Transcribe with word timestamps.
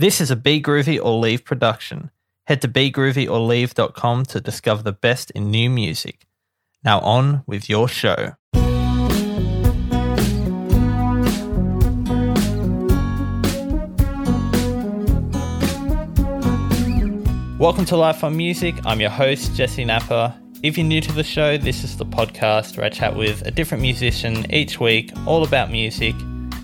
This 0.00 0.18
is 0.22 0.30
a 0.30 0.36
Be 0.36 0.62
Groovy 0.62 0.98
or 0.98 1.20
Leave 1.20 1.44
production. 1.44 2.10
Head 2.46 2.62
to 2.62 2.68
begroovyorleave.com 2.68 4.24
to 4.24 4.40
discover 4.40 4.82
the 4.82 4.92
best 4.92 5.30
in 5.32 5.50
new 5.50 5.68
music. 5.68 6.26
Now 6.82 7.00
on 7.00 7.42
with 7.46 7.68
your 7.68 7.86
show. 7.86 8.32
Welcome 17.58 17.84
to 17.84 17.96
Life 17.98 18.24
on 18.24 18.34
Music. 18.38 18.74
I'm 18.86 19.02
your 19.02 19.10
host, 19.10 19.54
Jessey 19.54 19.84
Napa. 19.84 20.40
If 20.62 20.78
you're 20.78 20.86
new 20.86 21.02
to 21.02 21.12
the 21.12 21.22
show, 21.22 21.58
this 21.58 21.84
is 21.84 21.98
the 21.98 22.06
podcast 22.06 22.78
where 22.78 22.86
I 22.86 22.88
chat 22.88 23.14
with 23.14 23.46
a 23.46 23.50
different 23.50 23.82
musician 23.82 24.50
each 24.50 24.80
week, 24.80 25.12
all 25.26 25.44
about 25.44 25.70
music. 25.70 26.14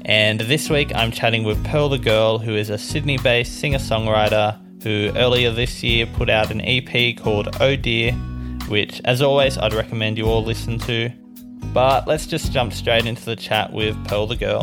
And 0.09 0.39
this 0.39 0.71
week 0.71 0.95
I'm 0.95 1.11
chatting 1.11 1.43
with 1.43 1.63
Pearl 1.65 1.89
the 1.89 1.99
Girl, 1.99 2.39
who 2.39 2.55
is 2.55 2.71
a 2.71 2.79
Sydney 2.79 3.19
based 3.19 3.59
singer 3.59 3.79
songwriter 3.79 4.57
who 4.85 5.11
earlier 5.17 5.51
this 5.51 5.83
year 5.83 6.07
put 6.07 6.31
out 6.31 6.53
an 6.53 6.61
EP 6.61 7.17
called 7.17 7.57
Oh 7.61 7.75
Dear, 7.75 8.13
which, 8.69 9.01
as 9.05 9.21
always, 9.21 9.59
I'd 9.59 9.75
recommend 9.75 10.17
you 10.17 10.27
all 10.27 10.45
listen 10.45 10.79
to. 10.81 11.11
But 11.75 12.07
let's 12.07 12.25
just 12.25 12.53
jump 12.53 12.73
straight 12.73 13.05
into 13.05 13.25
the 13.25 13.35
chat 13.35 13.73
with 13.73 13.97
Pearl 14.07 14.29
the 14.29 14.37
Girl. 14.37 14.63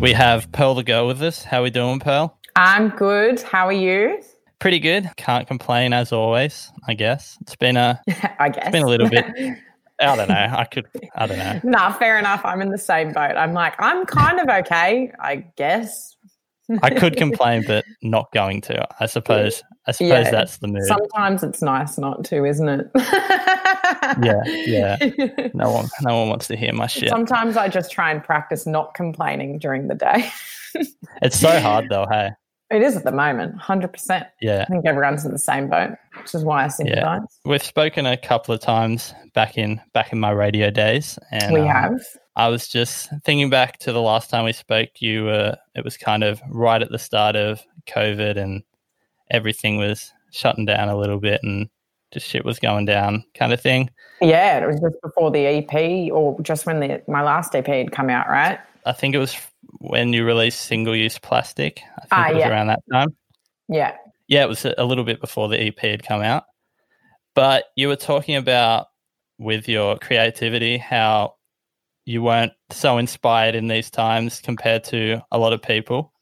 We 0.00 0.12
have 0.14 0.50
Pearl 0.52 0.76
the 0.76 0.82
Girl 0.82 1.06
with 1.06 1.20
us. 1.20 1.44
How 1.44 1.60
are 1.60 1.64
we 1.64 1.70
doing, 1.70 2.00
Pearl? 2.00 2.38
I'm 2.56 2.88
good. 2.88 3.42
How 3.42 3.66
are 3.66 3.72
you? 3.72 4.22
Pretty 4.60 4.78
good. 4.78 5.10
Can't 5.18 5.46
complain 5.46 5.92
as 5.92 6.10
always, 6.10 6.72
I 6.88 6.94
guess. 6.94 7.36
It's 7.42 7.54
been 7.56 7.76
a 7.76 8.00
I 8.38 8.48
guess. 8.48 8.62
it's 8.62 8.72
been 8.72 8.82
a 8.84 8.88
little 8.88 9.10
bit 9.10 9.26
I 10.00 10.16
don't 10.16 10.28
know. 10.28 10.34
I 10.34 10.64
could 10.64 10.86
I 11.14 11.26
don't 11.26 11.38
know. 11.38 11.60
nah, 11.70 11.92
fair 11.92 12.18
enough. 12.18 12.40
I'm 12.44 12.60
in 12.62 12.70
the 12.70 12.78
same 12.78 13.12
boat. 13.12 13.36
I'm 13.36 13.52
like, 13.52 13.74
I'm 13.78 14.04
kind 14.06 14.40
of 14.40 14.48
okay, 14.48 15.12
I 15.20 15.36
guess. 15.56 16.16
I 16.82 16.90
could 16.90 17.16
complain 17.18 17.62
but 17.66 17.84
not 18.02 18.30
going 18.32 18.60
to. 18.62 18.86
I 18.98 19.06
suppose 19.06 19.62
I 19.86 19.92
suppose 19.92 20.24
Yeah. 20.26 20.30
that's 20.30 20.56
the 20.58 20.66
mood. 20.68 20.84
Sometimes 20.86 21.42
it's 21.42 21.62
nice 21.62 21.98
not 21.98 22.24
to, 22.26 22.44
isn't 22.44 22.68
it? 22.68 22.90
Yeah, 24.22 24.42
yeah. 24.46 24.96
No 25.54 25.70
one 25.70 25.88
no 26.02 26.18
one 26.18 26.28
wants 26.28 26.48
to 26.48 26.56
hear 26.56 26.72
my 26.72 26.86
shit. 26.86 27.08
Sometimes 27.10 27.56
I 27.56 27.68
just 27.68 27.92
try 27.92 28.10
and 28.10 28.22
practice 28.22 28.66
not 28.66 28.94
complaining 28.94 29.58
during 29.58 29.88
the 29.88 29.94
day. 29.94 30.30
It's 31.22 31.38
so 31.38 31.60
hard 31.60 31.88
though, 31.88 32.06
hey. 32.10 32.30
It 32.70 32.82
is 32.82 32.96
at 32.96 33.04
the 33.04 33.12
moment, 33.12 33.56
100%. 33.58 34.26
Yeah. 34.40 34.62
I 34.62 34.64
think 34.72 34.86
everyone's 34.86 35.24
in 35.24 35.32
the 35.32 35.38
same 35.38 35.68
boat, 35.68 35.90
which 36.18 36.34
is 36.34 36.44
why 36.44 36.64
I 36.64 36.68
sympathize. 36.68 37.20
We've 37.44 37.62
spoken 37.62 38.06
a 38.06 38.16
couple 38.16 38.54
of 38.54 38.60
times 38.60 39.14
back 39.34 39.58
in 39.58 39.80
back 39.92 40.12
in 40.12 40.18
my 40.18 40.30
radio 40.30 40.70
days 40.70 41.18
and 41.30 41.52
We 41.52 41.60
um, 41.60 41.66
have. 41.68 42.00
I 42.36 42.48
was 42.48 42.66
just 42.66 43.10
thinking 43.24 43.50
back 43.50 43.78
to 43.80 43.92
the 43.92 44.00
last 44.00 44.30
time 44.30 44.44
we 44.44 44.52
spoke. 44.52 45.00
You 45.00 45.24
were 45.24 45.56
it 45.74 45.84
was 45.84 45.96
kind 45.96 46.24
of 46.24 46.40
right 46.48 46.80
at 46.80 46.90
the 46.90 46.98
start 46.98 47.36
of 47.36 47.62
COVID, 47.86 48.36
and 48.36 48.62
everything 49.30 49.76
was 49.76 50.12
shutting 50.32 50.64
down 50.64 50.88
a 50.88 50.96
little 50.96 51.20
bit, 51.20 51.42
and 51.44 51.68
just 52.12 52.26
shit 52.26 52.44
was 52.44 52.58
going 52.58 52.86
down, 52.86 53.24
kind 53.34 53.52
of 53.52 53.60
thing. 53.60 53.90
Yeah, 54.20 54.64
it 54.64 54.66
was 54.66 54.80
just 54.80 55.00
before 55.02 55.30
the 55.30 55.46
EP 55.46 56.12
or 56.12 56.40
just 56.40 56.64
when 56.64 56.80
the, 56.80 57.02
my 57.08 57.22
last 57.22 57.54
EP 57.54 57.66
had 57.66 57.92
come 57.92 58.08
out, 58.08 58.28
right? 58.28 58.58
I 58.86 58.92
think 58.92 59.14
it 59.14 59.18
was 59.18 59.36
when 59.88 60.12
you 60.12 60.24
released 60.24 60.60
single 60.62 60.94
use 60.96 61.18
plastic. 61.18 61.82
I 61.96 62.00
think 62.00 62.12
Ah, 62.12 62.28
it 62.30 62.34
was 62.34 62.40
yeah. 62.40 62.48
around 62.48 62.66
that 62.68 62.82
time. 62.92 63.08
Yeah. 63.68 63.96
Yeah, 64.28 64.44
it 64.44 64.48
was 64.48 64.64
a 64.64 64.84
little 64.84 65.04
bit 65.04 65.20
before 65.20 65.48
the 65.48 65.60
EP 65.60 65.78
had 65.78 66.02
come 66.02 66.22
out. 66.22 66.44
But 67.34 67.64
you 67.76 67.88
were 67.88 67.96
talking 67.96 68.36
about 68.36 68.86
with 69.38 69.68
your 69.68 69.98
creativity 69.98 70.78
how 70.78 71.34
you 72.06 72.22
weren't 72.22 72.52
so 72.70 72.98
inspired 72.98 73.54
in 73.54 73.66
these 73.68 73.90
times 73.90 74.40
compared 74.40 74.84
to 74.84 75.20
a 75.32 75.38
lot 75.38 75.52
of 75.52 75.60
people. 75.62 76.12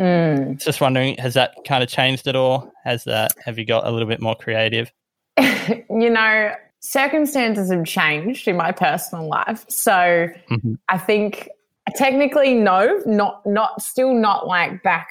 Mm. 0.00 0.62
Just 0.62 0.80
wondering, 0.80 1.16
has 1.18 1.34
that 1.34 1.54
kind 1.66 1.82
of 1.82 1.88
changed 1.88 2.26
at 2.26 2.34
all? 2.36 2.72
Has 2.84 3.04
that 3.04 3.32
have 3.44 3.58
you 3.58 3.64
got 3.64 3.86
a 3.86 3.90
little 3.90 4.08
bit 4.08 4.20
more 4.20 4.34
creative? 4.34 4.90
you 5.38 6.10
know, 6.10 6.52
circumstances 6.80 7.70
have 7.70 7.84
changed 7.84 8.48
in 8.48 8.56
my 8.56 8.72
personal 8.72 9.28
life. 9.28 9.64
So 9.68 10.28
Mhm. 10.50 10.78
I 10.88 10.98
think 10.98 11.48
technically 11.96 12.54
no, 12.54 13.00
not 13.06 13.44
not 13.46 13.82
still 13.82 14.14
not 14.14 14.46
like 14.46 14.82
back 14.82 15.08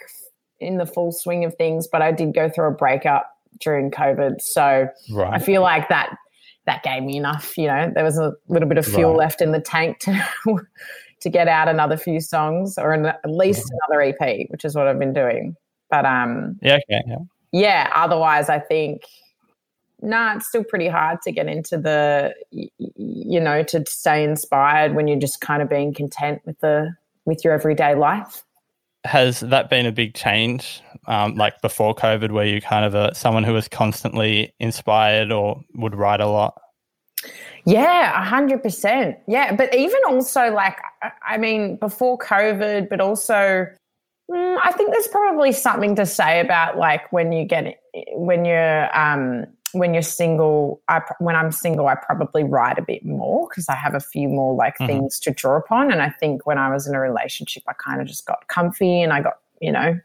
in 0.59 0.77
the 0.77 0.85
full 0.85 1.11
swing 1.11 1.43
of 1.45 1.55
things, 1.55 1.87
but 1.91 2.01
I 2.01 2.11
did 2.11 2.33
go 2.33 2.49
through 2.49 2.67
a 2.67 2.71
breakup 2.71 3.29
during 3.59 3.91
COVID. 3.91 4.41
So 4.41 4.87
I 5.33 5.39
feel 5.39 5.61
like 5.61 5.89
that 5.89 6.15
that 6.65 6.83
gave 6.83 7.01
me 7.03 7.17
enough, 7.17 7.57
you 7.57 7.67
know, 7.67 7.91
there 7.93 8.03
was 8.03 8.17
a 8.19 8.33
little 8.47 8.69
bit 8.69 8.77
of 8.77 8.85
fuel 8.85 9.11
Right. 9.11 9.17
left 9.17 9.41
in 9.41 9.51
the 9.51 9.59
tank 9.59 9.97
to 10.01 10.23
to 11.21 11.29
get 11.29 11.47
out 11.47 11.67
another 11.67 11.97
few 11.97 12.19
songs 12.19 12.77
or 12.77 12.93
an, 12.93 13.05
at 13.07 13.19
least 13.25 13.71
another 13.87 14.01
EP, 14.01 14.47
which 14.49 14.63
is 14.65 14.75
what 14.75 14.87
I've 14.87 14.99
been 14.99 15.13
doing. 15.13 15.55
But 15.89 16.05
um 16.05 16.57
Yeah. 16.61 16.75
Okay. 16.89 17.01
Yeah. 17.07 17.17
yeah 17.51 17.91
otherwise 17.93 18.47
i 18.47 18.57
think 18.59 19.01
nah 20.01 20.35
it's 20.35 20.47
still 20.47 20.63
pretty 20.63 20.87
hard 20.87 21.21
to 21.21 21.31
get 21.31 21.47
into 21.47 21.77
the 21.77 22.33
you 22.51 23.39
know 23.39 23.63
to 23.63 23.83
stay 23.87 24.23
inspired 24.23 24.95
when 24.95 25.07
you're 25.07 25.19
just 25.19 25.41
kind 25.41 25.61
of 25.61 25.69
being 25.69 25.93
content 25.93 26.41
with 26.45 26.59
the 26.59 26.93
with 27.25 27.43
your 27.43 27.53
everyday 27.53 27.95
life 27.95 28.43
Has 29.05 29.39
that 29.41 29.69
been 29.69 29.85
a 29.87 29.91
big 29.91 30.13
change? 30.13 30.81
Um, 31.07 31.33
like 31.35 31.59
before 31.61 31.95
COVID, 31.95 32.29
where 32.31 32.45
you 32.45 32.61
kind 32.61 32.85
of 32.85 32.93
a 32.93 33.15
someone 33.15 33.43
who 33.43 33.53
was 33.53 33.67
constantly 33.67 34.53
inspired 34.59 35.31
or 35.31 35.59
would 35.73 35.95
write 35.95 36.21
a 36.21 36.27
lot. 36.27 36.53
yeah 37.65 38.19
a 38.19 38.23
hundred 38.25 38.61
percent 38.63 39.17
yeah 39.27 39.55
but 39.55 39.73
even 39.75 39.99
also 40.07 40.51
like 40.51 40.77
I- 41.03 41.11
i 41.33 41.37
mean 41.37 41.75
before 41.77 42.17
covid 42.17 42.89
but 42.89 42.99
also 42.99 43.67
mm, 44.31 44.57
i 44.63 44.71
think 44.71 44.91
there's 44.91 45.07
probably 45.07 45.51
something 45.51 45.95
to 45.95 46.05
say 46.05 46.39
about 46.39 46.77
like 46.77 47.11
when 47.13 47.31
you 47.31 47.45
get 47.45 47.79
when 48.13 48.45
you're 48.45 48.97
um 48.97 49.45
when 49.73 49.93
you're 49.93 50.01
single 50.03 50.81
I, 50.87 51.01
when 51.19 51.35
i'm 51.35 51.51
single 51.51 51.87
i 51.87 51.95
probably 51.95 52.43
write 52.43 52.77
a 52.77 52.81
bit 52.81 53.05
more 53.05 53.47
because 53.49 53.67
i 53.69 53.75
have 53.75 53.93
a 53.95 53.99
few 53.99 54.27
more 54.27 54.53
like 54.55 54.77
Mhm. 54.79 54.87
things 54.87 55.19
to 55.21 55.31
draw 55.31 55.57
upon 55.57 55.91
and 55.91 56.01
i 56.01 56.09
think 56.09 56.45
when 56.45 56.57
i 56.57 56.69
was 56.69 56.87
in 56.87 56.95
a 56.95 56.99
relationship 56.99 57.63
i 57.67 57.73
kind 57.73 58.01
of 58.01 58.07
just 58.07 58.25
got 58.25 58.47
comfy 58.47 59.01
and 59.01 59.13
i 59.13 59.21
got 59.21 59.35
you 59.61 59.71
know 59.71 59.97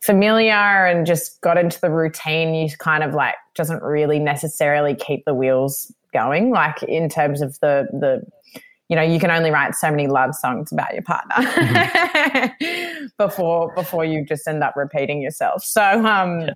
familiar 0.00 0.52
and 0.86 1.06
just 1.06 1.40
got 1.40 1.56
into 1.58 1.80
the 1.80 1.90
routine 1.90 2.54
you 2.54 2.68
kind 2.78 3.02
of 3.02 3.14
like 3.14 3.34
doesn't 3.54 3.82
really 3.82 4.18
necessarily 4.18 4.94
keep 4.94 5.24
the 5.24 5.34
wheels 5.34 5.92
going 6.12 6.50
like 6.50 6.82
in 6.84 7.08
terms 7.08 7.40
of 7.40 7.58
the 7.60 7.86
the 7.92 8.22
you 8.88 8.96
know 8.96 9.02
you 9.02 9.18
can 9.18 9.30
only 9.30 9.50
write 9.50 9.74
so 9.74 9.90
many 9.90 10.06
love 10.06 10.34
songs 10.34 10.70
about 10.70 10.92
your 10.92 11.02
partner 11.02 12.54
before 13.18 13.72
before 13.74 14.04
you 14.04 14.24
just 14.24 14.46
end 14.46 14.62
up 14.62 14.74
repeating 14.76 15.20
yourself 15.22 15.62
so 15.64 16.04
um 16.04 16.40
Yeah. 16.40 16.52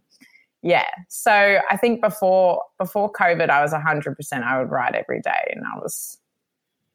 Yeah 0.62 0.88
so 1.08 1.58
i 1.70 1.76
think 1.76 2.00
before 2.00 2.62
before 2.78 3.10
covid 3.12 3.48
i 3.50 3.62
was 3.62 3.72
100% 3.72 4.42
i 4.42 4.58
would 4.58 4.70
write 4.70 4.94
every 4.94 5.20
day 5.20 5.52
and 5.54 5.64
i 5.72 5.78
was 5.78 6.18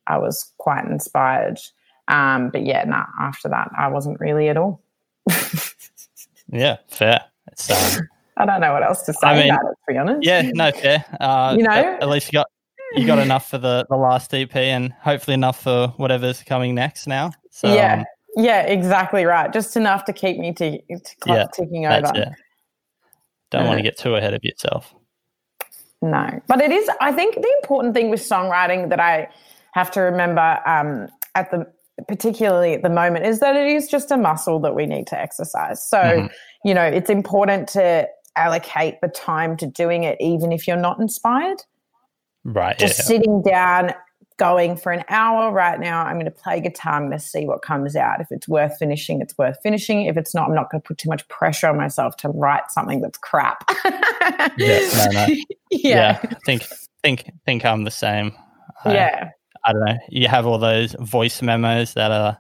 i 0.07 0.17
was 0.17 0.51
quite 0.57 0.85
inspired 0.85 1.59
um 2.09 2.49
but 2.49 2.65
yeah 2.65 2.83
nah, 2.83 3.05
after 3.21 3.47
that 3.47 3.69
i 3.77 3.87
wasn't 3.87 4.19
really 4.19 4.49
at 4.49 4.57
all 4.57 4.81
Yeah. 6.53 6.77
Fair. 6.87 7.21
It's 7.51 7.69
um, 7.69 8.07
i 8.37 8.45
don't 8.45 8.61
know 8.61 8.73
what 8.73 8.83
else 8.83 9.03
to 9.03 9.13
say 9.13 9.27
I 9.27 9.35
mean, 9.35 9.51
about 9.51 9.65
it 9.65 9.75
to 9.87 9.93
be 9.93 9.97
honest 9.97 10.25
yeah. 10.25 10.41
No. 10.53 10.71
Fair. 10.71 11.05
Uh, 11.19 11.55
You 11.57 11.63
know? 11.63 11.97
at, 12.01 12.07
least 12.09 12.31
you 12.31 12.37
got 12.37 12.47
you 12.95 13.05
got 13.05 13.19
enough 13.19 13.49
for 13.49 13.57
the 13.57 13.85
the 13.89 13.95
last 13.95 14.33
EP, 14.33 14.55
and 14.55 14.93
hopefully 15.01 15.33
enough 15.33 15.61
for 15.61 15.87
whatever's 15.97 16.43
coming 16.43 16.75
next 16.75 17.07
now. 17.07 17.31
So 17.49 17.73
yeah 17.73 17.99
um, 17.99 18.05
yeah 18.35 18.61
exactly 18.61 19.25
right 19.25 19.51
just 19.51 19.75
enough 19.75 20.05
to 20.05 20.13
keep 20.13 20.37
me 20.37 20.53
t- 20.53 20.83
t- 20.89 20.99
Yeah, 21.25 21.45
ticking 21.53 21.83
that's 21.83 22.09
over. 22.09 22.35
Don't 23.59 23.67
want 23.67 23.77
to 23.79 23.83
get 23.83 23.97
too 23.97 24.15
ahead 24.15 24.33
of 24.33 24.43
yourself. 24.43 24.93
No, 26.01 26.41
but 26.47 26.59
it 26.61 26.71
is. 26.71 26.89
I 26.99 27.11
think 27.13 27.35
the 27.35 27.53
important 27.61 27.93
thing 27.93 28.09
with 28.09 28.19
songwriting 28.19 28.89
that 28.89 28.99
I 28.99 29.29
have 29.73 29.89
to 29.91 30.01
remember 30.01 30.59
um, 30.65 31.07
at 31.35 31.49
the 31.51 31.65
particularly 32.07 32.73
at 32.73 32.81
the 32.81 32.89
moment 32.89 33.25
is 33.25 33.39
that 33.39 33.55
it 33.55 33.67
is 33.67 33.87
just 33.87 34.11
a 34.11 34.17
muscle 34.17 34.59
that 34.59 34.75
we 34.75 34.85
need 34.85 35.07
to 35.07 35.19
exercise. 35.19 35.87
So 35.87 35.97
Mhm. 35.97 36.31
you 36.65 36.73
know, 36.73 36.83
it's 36.83 37.09
important 37.09 37.67
to 37.69 38.07
allocate 38.35 38.99
the 39.01 39.07
time 39.07 39.55
to 39.57 39.67
doing 39.67 40.03
it, 40.03 40.17
even 40.19 40.51
if 40.51 40.67
you're 40.67 40.75
not 40.75 40.99
inspired. 40.99 41.61
Right. 42.43 42.77
Just 42.77 42.99
yeah. 42.99 43.05
sitting 43.05 43.41
down, 43.41 43.93
going 44.37 44.75
for 44.77 44.91
an 44.91 45.03
hour. 45.09 45.51
Right 45.51 45.79
now, 45.79 46.03
I'm 46.03 46.15
going 46.15 46.25
to 46.25 46.31
play 46.31 46.59
guitar. 46.61 46.93
I'm 46.93 47.07
going 47.07 47.17
to 47.17 47.23
see 47.23 47.45
what 47.45 47.61
comes 47.61 47.95
out. 47.95 48.19
If 48.21 48.27
it's 48.31 48.47
worth 48.47 48.77
finishing, 48.77 49.21
it's 49.21 49.37
worth 49.37 49.57
finishing. 49.63 50.05
If 50.05 50.17
it's 50.17 50.33
not, 50.35 50.49
I'm 50.49 50.55
not 50.55 50.69
going 50.71 50.81
to 50.81 50.87
put 50.87 50.97
too 50.97 51.09
much 51.09 51.27
pressure 51.27 51.67
on 51.67 51.77
myself 51.77 52.17
to 52.17 52.29
write 52.29 52.69
something 52.71 53.01
that's 53.01 53.17
crap. 53.17 53.63
Yeah, 54.57 54.79
no, 54.97 55.27
no. 55.27 55.35
yeah. 55.71 56.19
I 56.23 56.35
think 56.45 56.63
think 57.03 57.29
think 57.45 57.65
I'm 57.65 57.83
the 57.83 57.91
same. 57.91 58.31
I, 58.85 58.93
yeah. 58.93 59.29
I 59.65 59.73
don't 59.73 59.83
know. 59.85 59.97
You 60.09 60.27
have 60.29 60.45
all 60.47 60.57
those 60.57 60.95
voice 60.99 61.41
memos 61.41 61.93
that 61.95 62.11
are 62.11 62.37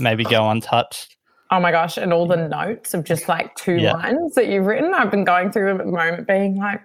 maybe 0.00 0.22
go 0.24 0.48
untouched. 0.48 1.16
Oh 1.50 1.58
my 1.60 1.70
gosh, 1.72 1.96
and 1.96 2.12
all 2.12 2.26
the 2.26 2.48
notes 2.48 2.94
of 2.94 3.04
just 3.04 3.28
like 3.28 3.54
two 3.56 3.74
Yeah. 3.76 3.92
lines 3.94 4.34
that 4.34 4.46
you've 4.48 4.66
written. 4.66 4.94
I've 4.94 5.10
been 5.10 5.24
going 5.24 5.50
through 5.52 5.66
them 5.66 5.80
at 5.80 5.86
the 5.86 5.92
moment, 5.92 6.26
being 6.28 6.56
like, 6.56 6.80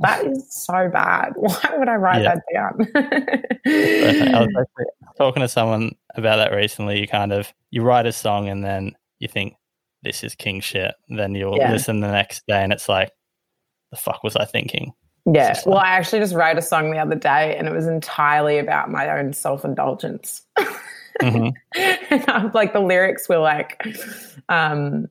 that 0.00 0.26
is 0.26 0.52
so 0.52 0.88
bad. 0.88 1.32
Why 1.36 1.74
would 1.76 1.88
I 1.88 1.94
write 1.96 2.22
Yeah. 2.22 2.34
that 2.34 2.42
down? 2.52 2.88
I 4.34 4.40
was 4.40 4.48
actually 4.58 4.84
talking 5.18 5.40
to 5.42 5.48
someone 5.48 5.92
about 6.14 6.36
that 6.36 6.52
recently. 6.54 7.00
You 7.00 7.06
kind 7.08 7.32
of 7.32 7.52
you 7.70 7.82
write 7.82 8.06
a 8.06 8.12
song 8.12 8.48
and 8.48 8.64
then 8.64 8.94
you 9.18 9.28
think 9.28 9.54
this 10.02 10.24
is 10.24 10.34
king 10.34 10.60
shit. 10.60 10.94
Then 11.08 11.34
you'll 11.34 11.56
Yeah. 11.56 11.72
listen 11.72 12.00
the 12.00 12.10
next 12.10 12.42
day 12.46 12.62
and 12.62 12.72
it's 12.72 12.88
like, 12.88 13.10
the 13.90 13.96
fuck 13.96 14.22
was 14.22 14.36
I 14.36 14.44
thinking? 14.44 14.92
yeah. 15.26 15.54
Well, 15.66 15.78
I 15.78 15.88
actually 15.88 16.20
just 16.20 16.34
wrote 16.34 16.56
a 16.56 16.62
song 16.62 16.90
the 16.90 16.98
other 16.98 17.14
day 17.14 17.54
and 17.56 17.68
it 17.68 17.72
was 17.74 17.86
entirely 17.86 18.58
about 18.58 18.90
my 18.90 19.18
own 19.18 19.32
self 19.32 19.64
indulgence. 19.64 20.42
Mhm. 21.20 21.52
like 22.54 22.72
the 22.72 22.80
lyrics 22.80 23.28
were 23.28 23.36
like, 23.38 23.82
um, 24.48 25.06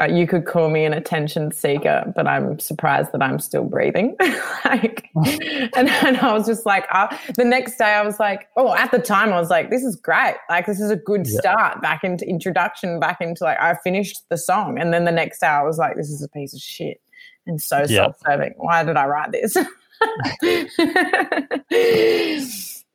uh, 0.00 0.04
you 0.06 0.26
could 0.26 0.44
call 0.44 0.68
me 0.68 0.84
an 0.84 0.92
attention 0.92 1.50
seeker, 1.52 2.12
but 2.14 2.26
I'm 2.26 2.58
surprised 2.58 3.12
that 3.12 3.22
I'm 3.22 3.38
still 3.38 3.64
breathing. 3.64 4.14
like, 4.64 5.08
and, 5.14 5.88
and 5.88 6.16
I 6.18 6.32
was 6.34 6.46
just 6.46 6.66
like, 6.66 6.86
uh, 6.90 7.08
the 7.36 7.44
next 7.44 7.76
day 7.78 7.84
I 7.94 8.02
was 8.02 8.20
like, 8.20 8.48
oh, 8.56 8.74
at 8.74 8.90
the 8.90 8.98
time 8.98 9.32
I 9.32 9.40
was 9.40 9.48
like, 9.50 9.70
this 9.70 9.82
is 9.82 9.96
great. 9.96 10.34
Like, 10.50 10.66
this 10.66 10.80
is 10.80 10.90
a 10.90 10.96
good 10.96 11.26
Yeah. 11.26 11.38
start 11.38 11.80
back 11.80 12.04
into 12.04 12.28
introduction, 12.28 13.00
back 13.00 13.20
into 13.20 13.44
like, 13.44 13.58
I 13.58 13.74
finished 13.82 14.20
the 14.28 14.36
song. 14.36 14.78
And 14.78 14.92
then 14.92 15.04
the 15.04 15.12
next 15.12 15.40
day 15.40 15.46
I 15.46 15.62
was 15.62 15.78
like, 15.78 15.96
this 15.96 16.10
is 16.10 16.22
a 16.22 16.28
piece 16.28 16.52
of 16.54 16.60
shit 16.60 17.00
and 17.46 17.60
so 17.62 17.78
Yeah. 17.80 17.86
self 17.86 18.16
serving. 18.26 18.54
Why 18.58 18.84
did 18.84 18.96
I 18.96 19.06
write 19.06 19.32
this? 19.32 19.56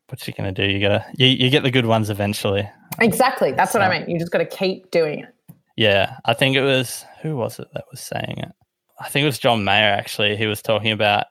What 0.07 0.27
you 0.27 0.33
gonna 0.33 0.51
do? 0.51 0.65
You 0.65 0.81
gotta 0.81 1.05
you, 1.15 1.27
you 1.27 1.49
get 1.49 1.63
the 1.63 1.71
good 1.71 1.85
ones 1.85 2.09
eventually. 2.09 2.69
exactly. 2.99 3.53
That's 3.53 3.73
what 3.73 3.81
I 3.81 3.87
So- 3.87 3.99
mean. 4.01 4.09
You 4.09 4.19
just 4.19 4.31
got 4.31 4.39
to 4.39 4.45
keep 4.45 4.91
doing 4.91 5.19
it. 5.19 5.33
Yeah, 5.81 6.17
I 6.25 6.35
think 6.35 6.55
it 6.55 6.61
was 6.61 7.05
who 7.23 7.35
was 7.35 7.57
it 7.57 7.67
that 7.73 7.85
was 7.89 7.99
saying 8.01 8.35
it? 8.37 8.51
I 8.99 9.09
think 9.09 9.23
it 9.23 9.25
was 9.25 9.39
John 9.39 9.63
Mayer 9.63 9.91
actually. 9.91 10.35
He 10.37 10.45
was 10.45 10.61
talking 10.61 10.91
about 10.91 11.25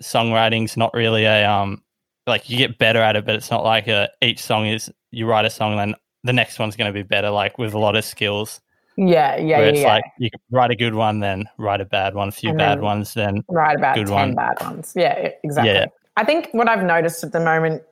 songwriting's 0.00 0.76
not 0.76 0.94
really 0.94 1.24
a 1.24 1.44
um 1.50 1.82
like 2.24 2.48
you 2.48 2.56
get 2.56 2.78
better 2.78 3.00
at 3.00 3.16
it, 3.16 3.26
but 3.26 3.34
it's 3.34 3.50
not 3.50 3.64
like 3.64 3.88
a 3.88 4.08
each 4.22 4.40
song 4.40 4.66
is 4.66 4.92
you 5.10 5.26
write 5.26 5.44
a 5.44 5.50
song 5.50 5.72
and 5.72 5.80
then 5.80 5.94
the 6.22 6.32
next 6.32 6.60
one's 6.60 6.76
going 6.76 6.86
to 6.86 6.92
be 6.92 7.02
better. 7.02 7.30
Like 7.30 7.58
with 7.58 7.74
a 7.74 7.78
lot 7.80 7.96
of 7.96 8.04
skills, 8.04 8.60
Yeah, 8.96 9.38
yeah, 9.38 9.58
where 9.58 9.64
yeah. 9.66 9.70
it's 9.72 9.80
yeah. 9.80 9.94
like 9.94 10.04
you 10.20 10.30
can 10.30 10.40
write 10.52 10.70
a 10.70 10.76
good 10.76 10.94
one, 10.94 11.18
then 11.18 11.48
write 11.58 11.80
a 11.80 11.84
bad 11.84 12.14
one, 12.14 12.28
a 12.28 12.32
few 12.32 12.50
And 12.50 12.58
bad 12.58 12.80
ones, 12.80 13.12
then 13.14 13.42
write 13.48 13.76
about 13.76 13.96
Good 13.96 14.06
10 14.06 14.14
one. 14.14 14.34
bad 14.36 14.60
ones. 14.60 14.92
Yeah, 14.94 15.30
exactly. 15.42 15.72
Yeah. 15.74 15.86
I 16.16 16.24
think 16.24 16.48
what 16.52 16.68
I've 16.68 16.84
noticed 16.84 17.24
at 17.24 17.32
the 17.32 17.40
moment, 17.40 17.82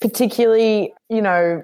particularly, 0.00 0.92
you 1.08 1.22
know, 1.22 1.62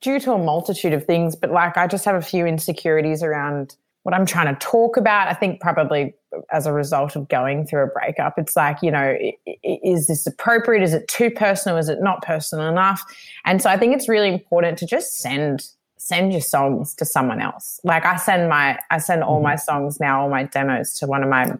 due 0.00 0.20
to 0.20 0.32
a 0.32 0.38
multitude 0.38 0.92
of 0.92 1.04
things, 1.04 1.36
but 1.36 1.50
like 1.50 1.76
I 1.76 1.86
just 1.86 2.04
have 2.04 2.16
a 2.16 2.22
few 2.22 2.46
insecurities 2.46 3.22
around 3.22 3.76
what 4.02 4.14
I'm 4.14 4.26
trying 4.26 4.54
to 4.54 4.58
talk 4.58 4.96
about. 4.96 5.28
I 5.28 5.34
think 5.34 5.60
probably 5.60 6.14
as 6.52 6.66
a 6.66 6.72
result 6.72 7.16
of 7.16 7.28
going 7.28 7.66
through 7.66 7.84
a 7.84 7.86
breakup, 7.88 8.38
it's 8.38 8.56
like, 8.56 8.78
you 8.82 8.90
know, 8.90 9.16
is 9.62 10.06
this 10.06 10.26
appropriate? 10.26 10.82
Is 10.82 10.94
it 10.94 11.06
too 11.08 11.30
personal? 11.30 11.76
Is 11.76 11.88
it 11.88 12.00
not 12.00 12.22
personal 12.22 12.68
enough? 12.68 13.02
And 13.44 13.60
so 13.60 13.68
I 13.68 13.76
think 13.76 13.94
it's 13.94 14.08
really 14.08 14.32
important 14.32 14.78
to 14.78 14.86
just 14.86 15.16
send 15.16 15.66
send 15.98 16.32
your 16.32 16.40
songs 16.40 16.94
to 16.94 17.04
someone 17.04 17.42
else. 17.42 17.78
Like 17.84 18.06
I 18.06 18.16
send 18.16 18.48
my 18.48 18.78
I 18.90 18.98
send 18.98 19.22
all 19.22 19.36
mm-hmm. 19.36 19.44
my 19.44 19.56
songs 19.56 20.00
now, 20.00 20.22
all 20.22 20.30
my 20.30 20.44
demos 20.44 20.94
to 20.94 21.06
one 21.06 21.22
of 21.22 21.28
my 21.28 21.52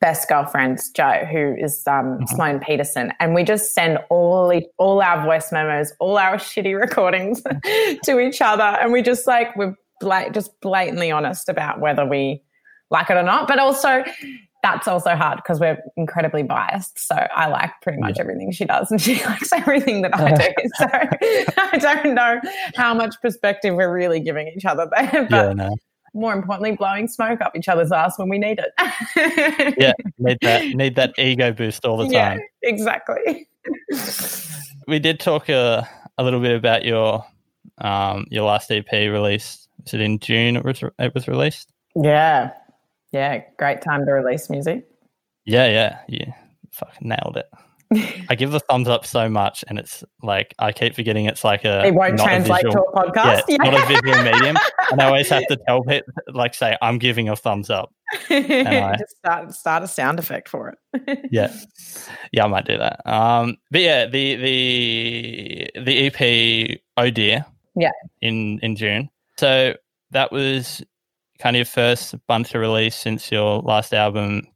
best 0.00 0.28
girlfriends, 0.28 0.90
Joe, 0.90 1.26
who 1.30 1.54
is 1.58 1.82
um, 1.86 2.18
Mhm. 2.20 2.28
Sloane 2.30 2.60
Peterson, 2.60 3.12
and 3.20 3.34
we 3.34 3.44
just 3.44 3.74
send 3.74 3.98
all 4.08 4.52
all 4.78 5.02
our 5.02 5.22
voice 5.24 5.52
memos, 5.52 5.92
all 6.00 6.18
our 6.18 6.36
shitty 6.48 6.78
recordings 6.78 7.42
to 8.04 8.18
each 8.18 8.40
other, 8.40 8.62
and 8.62 8.92
we 8.92 9.02
just 9.02 9.26
like 9.26 9.54
we're 9.56 9.74
just 10.32 10.58
blatantly 10.60 11.10
honest 11.10 11.48
about 11.48 11.80
whether 11.80 12.06
we 12.06 12.42
like 12.90 13.10
it 13.10 13.16
or 13.16 13.22
not. 13.22 13.46
But 13.46 13.58
also, 13.58 14.02
that's 14.62 14.88
also 14.88 15.14
hard 15.14 15.36
because 15.36 15.60
we're 15.60 15.78
incredibly 15.96 16.42
biased. 16.42 16.98
So 16.98 17.14
I 17.14 17.46
like 17.48 17.70
pretty 17.82 17.98
much 17.98 18.18
everything 18.18 18.50
she 18.52 18.64
does, 18.64 18.90
and 18.90 19.00
she 19.00 19.22
likes 19.24 19.52
everything 19.52 20.02
that 20.02 20.16
I 20.16 20.32
do. 20.32 20.48
so 20.76 20.86
I 21.62 21.78
don't 21.78 22.14
know 22.14 22.40
how 22.74 22.94
much 22.94 23.14
perspective 23.20 23.74
we're 23.74 23.92
really 23.92 24.20
giving 24.20 24.48
each 24.48 24.64
other 24.64 24.88
there, 24.96 25.26
but 25.28 25.30
yeah, 25.30 25.52
no, 25.52 25.76
more 26.14 26.32
importantly, 26.32 26.76
blowing 26.76 27.08
smoke 27.08 27.40
up 27.40 27.54
each 27.56 27.68
other's 27.68 27.92
ass 27.92 28.18
when 28.18 28.28
we 28.28 28.38
need 28.38 28.58
it. 28.60 29.74
yeah, 29.78 29.92
need 30.18 30.38
that 30.42 30.64
need 30.74 30.94
that 30.96 31.12
ego 31.18 31.52
boost 31.52 31.84
all 31.84 31.96
the 31.96 32.06
Yeah, 32.08 32.30
time. 32.30 32.40
exactly. 32.62 33.48
We 34.86 34.98
did 34.98 35.20
talk 35.20 35.48
a, 35.48 35.88
a 36.18 36.24
little 36.24 36.40
bit 36.40 36.56
about 36.56 36.84
your 36.84 37.24
um 37.78 38.26
your 38.30 38.44
last 38.44 38.70
EP 38.70 38.90
release. 38.90 39.68
Was 39.84 39.94
it 39.94 40.00
in 40.00 40.18
June? 40.18 40.56
It 40.56 40.64
was 40.64 40.82
it 40.98 41.14
was 41.14 41.28
released. 41.28 41.70
Yeah. 41.94 42.50
Yeah. 43.12 43.42
Great 43.58 43.82
time 43.82 44.04
to 44.06 44.12
release 44.12 44.50
music. 44.50 44.86
Yeah, 45.44 45.66
yeah, 45.66 45.98
yeah. 46.08 46.32
Fucking 46.72 47.08
nailed 47.08 47.36
it. 47.36 47.50
I 47.92 48.36
give 48.36 48.52
the 48.52 48.60
thumbs 48.60 48.86
up 48.88 49.04
so 49.04 49.28
much, 49.28 49.64
and 49.66 49.76
it's 49.78 50.04
like 50.22 50.54
I 50.60 50.70
keep 50.70 50.94
forgetting 50.94 51.24
it's 51.26 51.42
like 51.42 51.64
a 51.64 51.84
It 51.86 51.94
won't 51.94 52.14
not 52.16 52.26
a 52.26 52.28
translate 52.30 52.64
visual- 52.64 52.84
to 52.84 52.90
a 53.00 53.10
podcast. 53.10 53.42
Yeah, 53.48 53.56
it's 53.56 53.64
not 53.64 53.74
a 53.74 53.86
visual 53.86 54.22
medium, 54.32 54.56
and 54.92 55.00
I 55.00 55.06
always 55.06 55.28
have 55.30 55.44
to 55.48 55.56
tell 55.66 55.82
people 55.82 56.12
like 56.32 56.54
say 56.54 56.76
I'm 56.80 56.98
giving 56.98 57.28
a 57.28 57.34
thumbs 57.34 57.68
up. 57.68 57.92
I- 58.30 58.94
Just 58.98 59.16
start, 59.16 59.52
start 59.52 59.82
a 59.82 59.88
sound 59.88 60.18
effect 60.20 60.48
for 60.48 60.68
it. 60.94 61.18
Yeah, 61.32 61.52
yeah, 62.32 62.44
I 62.44 62.46
might 62.46 62.64
do 62.66 62.78
that. 62.78 63.00
Um, 63.10 63.56
but 63.72 63.80
yeah, 63.80 64.06
the 64.06 64.36
the 64.36 65.70
the 65.80 66.06
EP 66.06 66.78
Oh 66.96 67.10
Dear, 67.10 67.44
Yeah. 67.74 67.90
in 68.20 68.60
in 68.62 68.76
June. 68.76 69.08
So 69.38 69.74
that 70.12 70.30
was 70.30 70.82
kind 71.40 71.56
of 71.56 71.58
your 71.58 71.64
first 71.66 72.14
bunch 72.28 72.54
of 72.54 72.60
release 72.60 72.94
since 72.94 73.32
your 73.32 73.60
last 73.62 73.94
album 73.94 74.46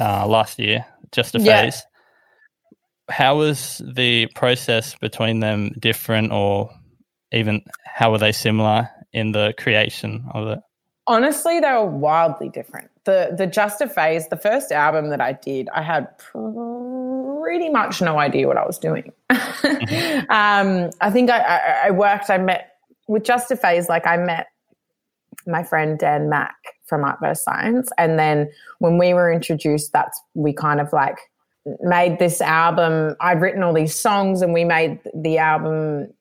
uh, 0.00 0.26
last 0.26 0.58
year, 0.58 0.86
Just 1.12 1.34
a 1.36 1.40
Yeah. 1.40 1.70
How 3.08 3.36
was 3.36 3.82
the 3.84 4.26
process 4.34 4.94
between 4.96 5.40
them 5.40 5.70
different, 5.78 6.32
or 6.32 6.70
even 7.32 7.62
how 7.84 8.10
were 8.10 8.18
they 8.18 8.32
similar 8.32 8.88
in 9.12 9.32
the 9.32 9.54
creation 9.58 10.24
of 10.32 10.48
it? 10.48 10.58
Honestly, 11.06 11.60
they 11.60 11.70
were 11.70 11.86
wildly 11.86 12.48
different. 12.48 12.90
The 13.04 13.34
the 13.36 13.46
Just 13.46 13.80
a 13.80 13.88
Phase, 13.88 14.28
the 14.28 14.36
first 14.36 14.72
album 14.72 15.10
that 15.10 15.20
I 15.20 15.32
did, 15.32 15.68
I 15.74 15.82
had 15.82 16.16
pretty 16.18 17.68
much 17.68 18.00
no 18.00 18.18
idea 18.18 18.48
what 18.48 18.56
I 18.56 18.66
was 18.66 18.78
doing. 18.78 19.12
um, 19.30 20.90
I 21.00 21.10
think 21.12 21.30
I, 21.30 21.40
I, 21.40 21.80
I 21.86 21.90
worked, 21.90 22.30
I 22.30 22.38
met 22.38 22.70
with 23.06 23.24
Just 23.24 23.50
a 23.50 23.56
Phase, 23.56 23.88
like 23.90 24.06
I 24.06 24.16
met 24.16 24.46
my 25.46 25.62
friend 25.62 25.98
Dan 25.98 26.28
Mack 26.28 26.56
from 26.86 27.04
Art 27.04 27.18
vs. 27.20 27.44
Science. 27.44 27.90
And 27.98 28.18
then 28.18 28.50
when 28.78 28.98
we 28.98 29.14
were 29.14 29.30
introduced, 29.32 29.92
that's 29.92 30.20
we 30.34 30.52
kind 30.52 30.80
of 30.80 30.92
like 30.92 31.18
made 31.80 32.18
this 32.18 32.40
album. 32.40 33.16
I'd 33.20 33.40
written 33.40 33.62
all 33.62 33.72
these 33.72 33.94
songs 33.94 34.42
and 34.42 34.52
we 34.52 34.64
made 34.64 35.00
the 35.14 35.38
album 35.38 36.12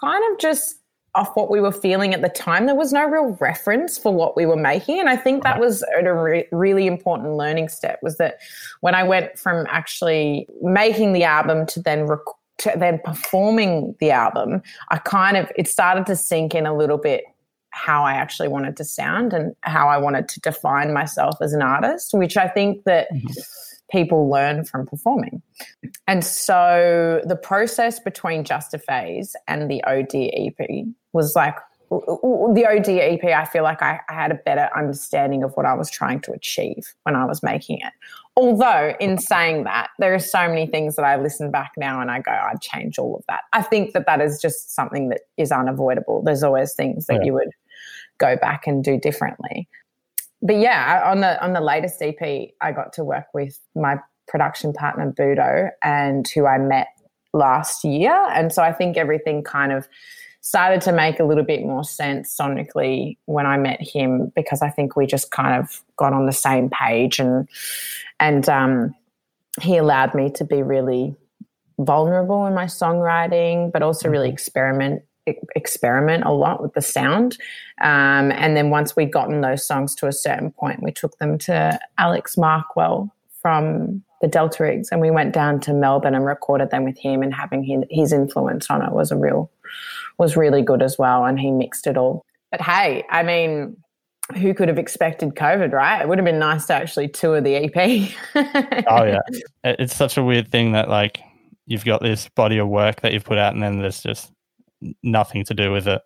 kind 0.00 0.32
of 0.32 0.38
just 0.38 0.76
off 1.16 1.34
what 1.34 1.50
we 1.50 1.60
were 1.60 1.72
feeling 1.72 2.12
at 2.12 2.20
the 2.20 2.28
time. 2.28 2.66
There 2.66 2.74
was 2.74 2.92
no 2.92 3.06
real 3.06 3.36
reference 3.40 3.96
for 3.96 4.12
what 4.12 4.36
we 4.36 4.44
were 4.44 4.56
making. 4.56 5.00
And 5.00 5.08
I 5.08 5.16
think 5.16 5.42
that 5.42 5.58
was 5.58 5.82
a 5.98 6.12
re- 6.12 6.46
really 6.52 6.86
important 6.86 7.34
learning 7.34 7.70
step 7.70 7.98
was 8.02 8.18
that 8.18 8.38
when 8.82 8.94
I 8.94 9.02
went 9.02 9.38
from 9.38 9.66
actually 9.70 10.46
making 10.60 11.14
the 11.14 11.24
album 11.24 11.66
to 11.66 11.80
then 11.80 12.06
rec- 12.06 12.20
to 12.58 12.72
then 12.76 13.00
performing 13.04 13.96
the 13.98 14.10
album, 14.10 14.62
I 14.90 14.98
kind 14.98 15.36
of 15.36 15.50
it 15.56 15.68
started 15.68 16.06
to 16.06 16.16
sink 16.16 16.54
in 16.54 16.66
a 16.66 16.76
little 16.76 16.98
bit 16.98 17.24
how 17.70 18.04
I 18.04 18.12
actually 18.12 18.48
wanted 18.48 18.76
to 18.78 18.84
sound 18.84 19.32
and 19.34 19.54
how 19.62 19.88
I 19.88 19.98
wanted 19.98 20.28
to 20.30 20.40
define 20.40 20.94
myself 20.94 21.36
as 21.42 21.52
an 21.52 21.60
artist, 21.60 22.14
which 22.14 22.36
I 22.36 22.48
think 22.48 22.84
that 22.84 23.08
mm-hmm. 23.12 23.26
People 23.90 24.28
learn 24.28 24.64
from 24.64 24.86
performing. 24.86 25.42
And 26.06 26.24
so 26.24 27.20
the 27.24 27.36
process 27.36 28.00
between 28.00 28.44
Just 28.44 28.74
a 28.74 28.78
Phase 28.78 29.36
and 29.46 29.70
the 29.70 29.82
ODEP 29.86 30.92
was 31.12 31.36
like 31.36 31.56
the 31.88 32.66
ODEP, 32.68 33.24
I 33.32 33.44
feel 33.44 33.62
like 33.62 33.80
I, 33.80 34.00
I 34.08 34.12
had 34.12 34.32
a 34.32 34.34
better 34.34 34.68
understanding 34.76 35.44
of 35.44 35.52
what 35.56 35.66
I 35.66 35.74
was 35.74 35.88
trying 35.88 36.20
to 36.22 36.32
achieve 36.32 36.94
when 37.04 37.14
I 37.14 37.24
was 37.24 37.42
making 37.44 37.78
it. 37.78 37.92
Although, 38.36 38.94
in 38.98 39.18
saying 39.18 39.64
that, 39.64 39.90
there 39.98 40.12
are 40.12 40.18
so 40.18 40.48
many 40.48 40.66
things 40.66 40.96
that 40.96 41.04
I 41.04 41.16
listen 41.16 41.50
back 41.50 41.72
now 41.76 42.00
and 42.00 42.10
I 42.10 42.20
go, 42.20 42.32
I'd 42.32 42.60
change 42.60 42.98
all 42.98 43.16
of 43.16 43.24
that. 43.28 43.42
I 43.52 43.62
think 43.62 43.92
that 43.92 44.04
that 44.06 44.20
is 44.20 44.40
just 44.42 44.74
something 44.74 45.10
that 45.10 45.22
is 45.36 45.52
unavoidable. 45.52 46.22
There's 46.22 46.42
always 46.42 46.74
things 46.74 47.06
that 47.06 47.20
Yeah. 47.20 47.26
you 47.26 47.32
would 47.34 47.50
go 48.18 48.36
back 48.36 48.66
and 48.66 48.82
do 48.82 48.98
differently. 48.98 49.68
But 50.42 50.56
yeah, 50.56 51.02
on 51.06 51.20
the 51.20 51.42
on 51.42 51.52
the 51.52 51.60
latest 51.60 52.00
EP, 52.02 52.20
I 52.60 52.72
got 52.72 52.92
to 52.94 53.04
work 53.04 53.26
with 53.32 53.58
my 53.74 53.98
production 54.28 54.72
partner 54.72 55.12
Budo, 55.12 55.70
and 55.82 56.26
who 56.34 56.46
I 56.46 56.58
met 56.58 56.88
last 57.32 57.84
year, 57.84 58.14
and 58.30 58.52
so 58.52 58.62
I 58.62 58.72
think 58.72 58.96
everything 58.96 59.42
kind 59.42 59.72
of 59.72 59.88
started 60.46 60.80
to 60.80 60.92
make 60.92 61.18
a 61.18 61.24
little 61.24 61.42
bit 61.42 61.62
more 61.62 61.82
sense 61.82 62.36
sonically 62.40 63.18
when 63.24 63.46
I 63.46 63.56
met 63.56 63.80
him 63.82 64.30
because 64.36 64.62
I 64.62 64.70
think 64.70 64.94
we 64.94 65.04
just 65.04 65.32
kind 65.32 65.60
of 65.60 65.82
got 65.96 66.12
on 66.12 66.26
the 66.26 66.32
same 66.32 66.70
page 66.70 67.18
and 67.18 67.48
and 68.20 68.48
um, 68.48 68.94
he 69.60 69.76
allowed 69.76 70.14
me 70.14 70.30
to 70.36 70.44
be 70.44 70.62
really 70.62 71.16
vulnerable 71.78 72.46
in 72.46 72.54
my 72.54 72.66
songwriting, 72.66 73.72
but 73.72 73.82
also 73.82 74.08
really 74.08 74.30
experiment 74.30 75.02
experiment 75.54 76.24
a 76.24 76.32
lot 76.32 76.62
with 76.62 76.74
the 76.74 76.82
sound. 76.82 77.38
Um, 77.80 78.32
and 78.32 78.56
then 78.56 78.70
once 78.70 78.96
we'd 78.96 79.12
gotten 79.12 79.40
those 79.40 79.66
songs 79.66 79.94
to 79.96 80.06
a 80.06 80.12
certain 80.12 80.50
point, 80.50 80.82
we 80.82 80.92
took 80.92 81.18
them 81.18 81.38
to 81.38 81.78
Alex 81.98 82.36
Markwell 82.36 83.10
from 83.42 84.02
the 84.20 84.28
Delta 84.28 84.62
Riggs, 84.62 84.88
and 84.90 85.00
we 85.00 85.10
went 85.10 85.34
down 85.34 85.60
to 85.60 85.72
Melbourne 85.72 86.14
and 86.14 86.24
recorded 86.24 86.70
them 86.70 86.84
with 86.84 86.98
him. 86.98 87.22
And 87.22 87.34
having 87.34 87.62
his, 87.62 87.84
his 87.90 88.12
influence 88.12 88.70
on 88.70 88.82
it 88.82 88.92
was 88.92 89.10
a 89.10 89.16
real 89.16 89.50
was 90.18 90.36
really 90.36 90.62
good 90.62 90.82
as 90.82 90.96
well. 90.98 91.24
And 91.24 91.38
he 91.38 91.50
mixed 91.50 91.86
it 91.86 91.96
all. 91.96 92.24
But 92.50 92.62
hey, 92.62 93.04
I 93.10 93.22
mean, 93.22 93.76
who 94.34 94.54
could 94.54 94.68
have 94.68 94.78
expected 94.78 95.34
COVID, 95.34 95.72
right? 95.72 96.00
It 96.00 96.08
would 96.08 96.18
have 96.18 96.24
been 96.24 96.38
nice 96.38 96.66
to 96.66 96.74
actually 96.74 97.08
tour 97.08 97.40
the 97.40 97.56
EP. 97.56 98.10
oh 98.88 99.04
yeah, 99.04 99.20
it's 99.64 99.94
such 99.94 100.16
a 100.16 100.22
weird 100.22 100.50
thing 100.50 100.72
that 100.72 100.88
like 100.88 101.20
you've 101.66 101.84
got 101.84 102.02
this 102.02 102.28
body 102.30 102.58
of 102.58 102.68
work 102.68 103.02
that 103.02 103.12
you've 103.12 103.24
put 103.24 103.38
out, 103.38 103.54
and 103.54 103.62
then 103.62 103.78
there's 103.78 104.02
just 104.02 104.32
nothing 105.02 105.44
to 105.44 105.54
do 105.54 105.72
with 105.72 105.88
it. 105.88 106.02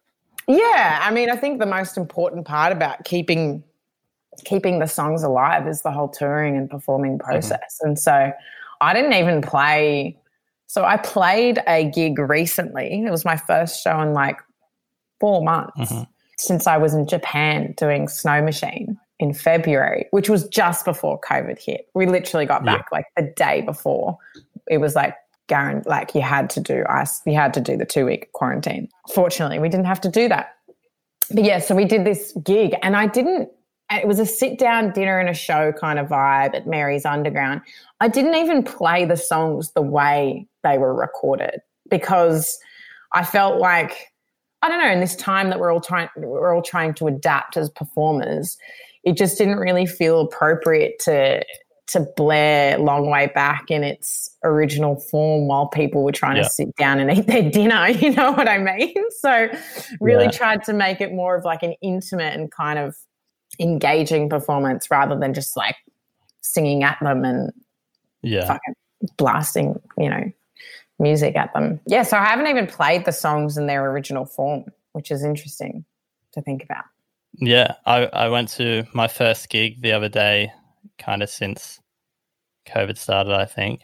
Yeah, 0.49 1.00
I 1.03 1.11
mean, 1.11 1.31
I 1.31 1.37
think 1.37 1.59
the 1.59 1.67
most 1.67 1.97
important 1.97 2.47
part 2.47 2.73
about 2.73 3.05
keeping 3.05 3.62
keeping 4.45 4.79
the 4.79 4.87
songs 4.87 5.23
alive 5.23 5.67
is 5.67 5.83
the 5.83 5.91
whole 5.91 6.09
touring 6.09 6.57
and 6.57 6.71
performing 6.71 7.19
mm-hmm. 7.19 7.29
process. 7.29 7.79
Mm-hmm. 7.81 7.89
And 7.89 7.99
so 7.99 8.33
I 8.81 8.95
didn't 8.95 9.12
even 9.12 9.43
play. 9.43 10.17
So 10.67 10.85
I 10.85 10.97
played 10.97 11.61
a 11.67 11.91
gig 11.91 12.19
recently. 12.19 13.05
It 13.05 13.11
was 13.11 13.25
my 13.25 13.37
first 13.37 13.83
show 13.83 14.00
in 14.00 14.12
like 14.12 14.39
four 15.19 15.43
months 15.43 15.93
mm-hmm. 15.93 16.03
since 16.39 16.67
I 16.67 16.79
was 16.79 16.95
in 16.95 17.07
Japan 17.07 17.75
doing 17.77 18.09
Snow 18.09 18.41
Machine 18.41 18.99
in 19.19 19.35
February, 19.35 20.07
which 20.12 20.31
was 20.31 20.49
just 20.49 20.85
before 20.85 21.21
COVID 21.21 21.59
hit. 21.59 21.89
We 21.95 22.07
literally 22.07 22.47
got 22.47 22.65
back 22.65 22.87
yeah. 22.91 22.99
like 22.99 23.07
the 23.17 23.33
day 23.37 23.61
before. 23.61 24.17
It 24.69 24.79
was 24.79 24.95
like 24.95 25.15
guaranteed, 25.50 25.87
like 25.87 26.14
you 26.14 26.23
had 26.23 26.49
to 26.50 26.61
do 26.61 26.85
ice, 26.88 27.21
you 27.26 27.35
had 27.35 27.52
to 27.54 27.61
do 27.61 27.76
the 27.76 27.85
two 27.85 28.07
week 28.07 28.33
quarantine. 28.33 28.88
Fortunately, 29.12 29.59
we 29.59 29.69
didn't 29.69 29.85
have 29.87 30.00
to 30.00 30.09
do 30.09 30.28
that. 30.28 30.54
But 31.30 31.45
yeah, 31.45 31.59
so 31.59 31.75
we 31.75 31.85
did 31.85 32.07
this 32.07 32.33
gig 32.42 32.75
and 32.83 32.97
I 32.97 33.07
didn't 33.07 33.50
it 33.92 34.07
was 34.07 34.21
a 34.21 34.26
sit 34.26 34.57
down 34.57 34.92
dinner 34.92 35.19
and 35.19 35.28
a 35.28 35.35
show 35.35 35.73
kind 35.73 35.99
of 35.99 36.07
vibe 36.07 36.54
at 36.54 36.64
Mary's 36.64 37.04
Underground. 37.04 37.61
I 37.99 38.07
didn't 38.07 38.37
even 38.37 38.62
play 38.62 39.04
the 39.04 39.16
songs 39.16 39.73
the 39.73 39.83
way 39.83 40.47
they 40.62 40.78
were 40.78 40.95
recorded 40.95 41.61
because 41.90 42.57
I 43.12 43.25
felt 43.25 43.59
like 43.59 44.12
I 44.62 44.69
don't 44.69 44.78
know 44.78 44.90
in 44.90 45.00
this 45.00 45.16
time 45.16 45.50
that 45.50 45.59
we're 45.59 45.73
all 45.73 45.80
trying 45.80 46.09
we're 46.16 46.54
all 46.54 46.62
trying 46.62 46.95
to 46.95 47.09
adapt 47.09 47.57
as 47.57 47.69
performers 47.69 48.57
it 49.04 49.16
just 49.16 49.38
didn't 49.38 49.59
really 49.59 49.87
feel 49.87 50.21
appropriate 50.21 50.99
to 51.00 51.42
to 51.90 52.00
blare 52.16 52.78
long 52.78 53.11
way 53.11 53.26
back 53.35 53.64
in 53.68 53.82
its 53.82 54.30
original 54.44 54.94
form 54.97 55.49
while 55.49 55.66
people 55.66 56.04
were 56.04 56.12
trying 56.12 56.37
yeah. 56.37 56.44
to 56.44 56.49
sit 56.49 56.75
down 56.76 57.00
and 57.00 57.11
eat 57.11 57.26
their 57.26 57.50
dinner 57.50 57.88
you 58.00 58.14
know 58.14 58.32
what 58.32 58.49
i 58.49 58.59
mean 58.59 58.94
so 59.20 59.49
really 60.00 60.25
yeah. 60.25 60.30
tried 60.30 60.62
to 60.64 60.73
make 60.73 61.00
it 61.00 61.12
more 61.12 61.37
of 61.37 61.44
like 61.44 61.62
an 61.62 61.75
intimate 61.82 62.35
and 62.35 62.50
kind 62.52 62.78
of 62.78 62.97
engaging 63.59 64.28
performance 64.28 64.90
rather 64.90 65.18
than 65.18 65.35
just 65.35 65.56
like 65.56 65.76
singing 66.42 66.85
at 66.85 66.97
them 67.02 67.25
and 67.25 67.52
yeah 68.23 68.47
fucking 68.47 68.75
blasting 69.16 69.80
you 69.99 70.09
know 70.09 70.30
music 70.99 71.35
at 71.35 71.52
them 71.54 71.80
yeah 71.87 72.02
so 72.02 72.16
i 72.16 72.25
haven't 72.25 72.47
even 72.47 72.66
played 72.66 73.04
the 73.04 73.12
songs 73.12 73.56
in 73.56 73.66
their 73.66 73.90
original 73.90 74.25
form 74.25 74.64
which 74.92 75.11
is 75.11 75.25
interesting 75.25 75.85
to 76.32 76.40
think 76.42 76.62
about 76.62 76.85
yeah 77.35 77.75
i 77.87 78.04
i 78.06 78.28
went 78.28 78.49
to 78.49 78.85
my 78.94 79.09
first 79.09 79.49
gig 79.49 79.80
the 79.82 79.92
other 79.92 80.09
day 80.09 80.52
kind 80.99 81.23
of 81.23 81.30
since 81.30 81.79
covid 82.67 82.97
started 82.97 83.33
i 83.33 83.45
think 83.45 83.83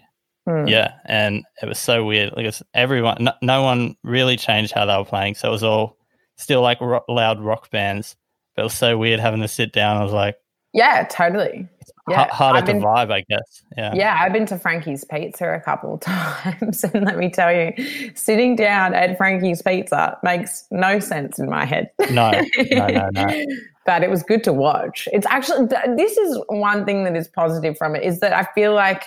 mm. 0.49 0.69
yeah 0.69 0.93
and 1.07 1.45
it 1.63 1.69
was 1.69 1.79
so 1.79 2.05
weird 2.05 2.35
because 2.35 2.63
everyone 2.75 3.17
no, 3.21 3.33
no, 3.43 3.63
one 3.63 3.97
really 4.03 4.37
changed 4.37 4.73
how 4.73 4.85
they 4.85 4.97
were 4.97 5.05
playing 5.05 5.35
so 5.35 5.49
it 5.49 5.53
was 5.53 5.63
all 5.63 5.97
still 6.37 6.63
like 6.63 6.79
loud 7.09 7.41
rock 7.41 7.71
bands 7.71 8.17
But 8.55 8.63
it 8.63 8.65
was 8.65 8.75
so 8.75 8.97
weird 8.97 9.21
having 9.21 9.41
to 9.41 9.49
sit 9.49 9.73
down. 9.73 9.97
I 9.97 10.05
was 10.05 10.13
like, 10.13 10.37
yeah, 10.73 11.07
totally. 11.11 11.69
Yeah, 12.09 12.29
harder 12.29 12.65
been, 12.65 12.81
to 12.81 12.87
vibe, 12.87 13.11
I 13.11 13.25
guess. 13.29 13.63
Yeah, 13.77 13.95
yeah. 13.95 14.19
I've 14.21 14.33
been 14.33 14.47
to 14.47 14.59
Frankie's 14.59 15.05
Pizza 15.05 15.49
a 15.55 15.61
couple 15.61 15.95
of 15.95 16.01
times, 16.03 16.85
and 16.85 17.05
let 17.05 17.17
me 17.17 17.31
tell 17.31 17.53
you, 17.53 17.73
sitting 18.15 18.55
down 18.55 18.95
at 18.95 19.17
Frankie's 19.17 19.63
Pizza 19.63 20.19
makes 20.23 20.67
no 20.71 21.01
sense 21.01 21.39
in 21.39 21.49
my 21.49 21.65
head. 21.65 21.91
No, 22.11 22.31
no, 22.71 22.87
no, 22.87 23.09
no. 23.13 23.45
but 23.87 24.03
it 24.03 24.11
was 24.11 24.23
good 24.23 24.43
to 24.45 24.53
watch. 24.53 25.09
It's 25.13 25.27
actually 25.27 25.67
this 25.97 26.17
is 26.17 26.41
one 26.49 26.85
thing 26.85 27.05
that 27.05 27.17
is 27.17 27.29
positive 27.29 27.79
from 27.79 27.97
it 27.97 28.03
is 28.03 28.21
that 28.21 28.33
I 28.33 28.47
feel 28.55 28.75
like 28.75 29.05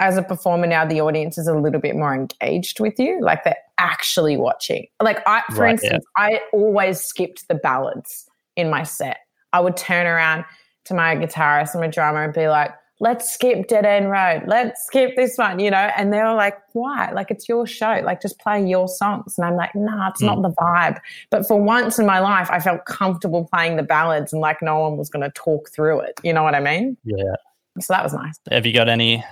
as 0.00 0.16
a 0.16 0.22
performer 0.22 0.66
now, 0.66 0.84
the 0.86 1.00
audience 1.00 1.36
is 1.36 1.46
a 1.46 1.54
little 1.54 1.80
bit 1.80 1.94
more 1.94 2.14
engaged 2.14 2.80
with 2.80 2.98
you. 2.98 3.20
Like 3.20 3.44
they're 3.44 3.54
actually 3.78 4.38
watching. 4.38 4.86
Like 5.00 5.22
I, 5.26 5.42
for 5.50 5.62
right, 5.62 5.72
instance, 5.72 6.04
yeah. 6.18 6.24
I 6.24 6.40
always 6.54 7.00
skipped 7.00 7.46
the 7.48 7.54
ballads 7.54 8.26
in 8.56 8.70
my 8.70 8.82
set. 8.82 9.18
I 9.52 9.60
would 9.60 9.76
turn 9.76 10.06
around 10.06 10.46
to 10.86 10.94
my 10.94 11.16
guitarist 11.16 11.72
and 11.74 11.82
my 11.82 11.88
drummer 11.88 12.24
and 12.24 12.32
be 12.32 12.48
like, 12.48 12.72
let's 13.00 13.32
skip 13.32 13.66
Dead 13.66 13.86
End 13.86 14.10
Road. 14.10 14.42
Let's 14.46 14.84
skip 14.84 15.16
this 15.16 15.36
one, 15.36 15.58
you 15.58 15.70
know? 15.70 15.90
And 15.96 16.12
they 16.12 16.18
were 16.18 16.34
like, 16.34 16.58
why? 16.74 17.10
Like, 17.12 17.30
it's 17.30 17.48
your 17.48 17.66
show. 17.66 18.00
Like, 18.04 18.20
just 18.20 18.38
play 18.38 18.64
your 18.64 18.88
songs. 18.88 19.36
And 19.38 19.46
I'm 19.46 19.56
like, 19.56 19.74
nah, 19.74 20.10
it's 20.10 20.22
mm. 20.22 20.26
not 20.26 20.42
the 20.42 20.50
vibe. 20.50 21.00
But 21.30 21.48
for 21.48 21.60
once 21.60 21.98
in 21.98 22.06
my 22.06 22.20
life, 22.20 22.48
I 22.50 22.60
felt 22.60 22.84
comfortable 22.84 23.48
playing 23.52 23.76
the 23.76 23.82
ballads 23.82 24.32
and 24.32 24.42
like 24.42 24.60
no 24.60 24.78
one 24.78 24.98
was 24.98 25.08
going 25.08 25.22
to 25.22 25.30
talk 25.30 25.70
through 25.70 26.00
it. 26.00 26.20
You 26.22 26.34
know 26.34 26.42
what 26.42 26.54
I 26.54 26.60
mean? 26.60 26.96
Yeah. 27.04 27.34
So 27.80 27.94
that 27.94 28.04
was 28.04 28.12
nice. 28.12 28.38
Have 28.50 28.66
you 28.66 28.74
got 28.74 28.88
any, 28.88 29.24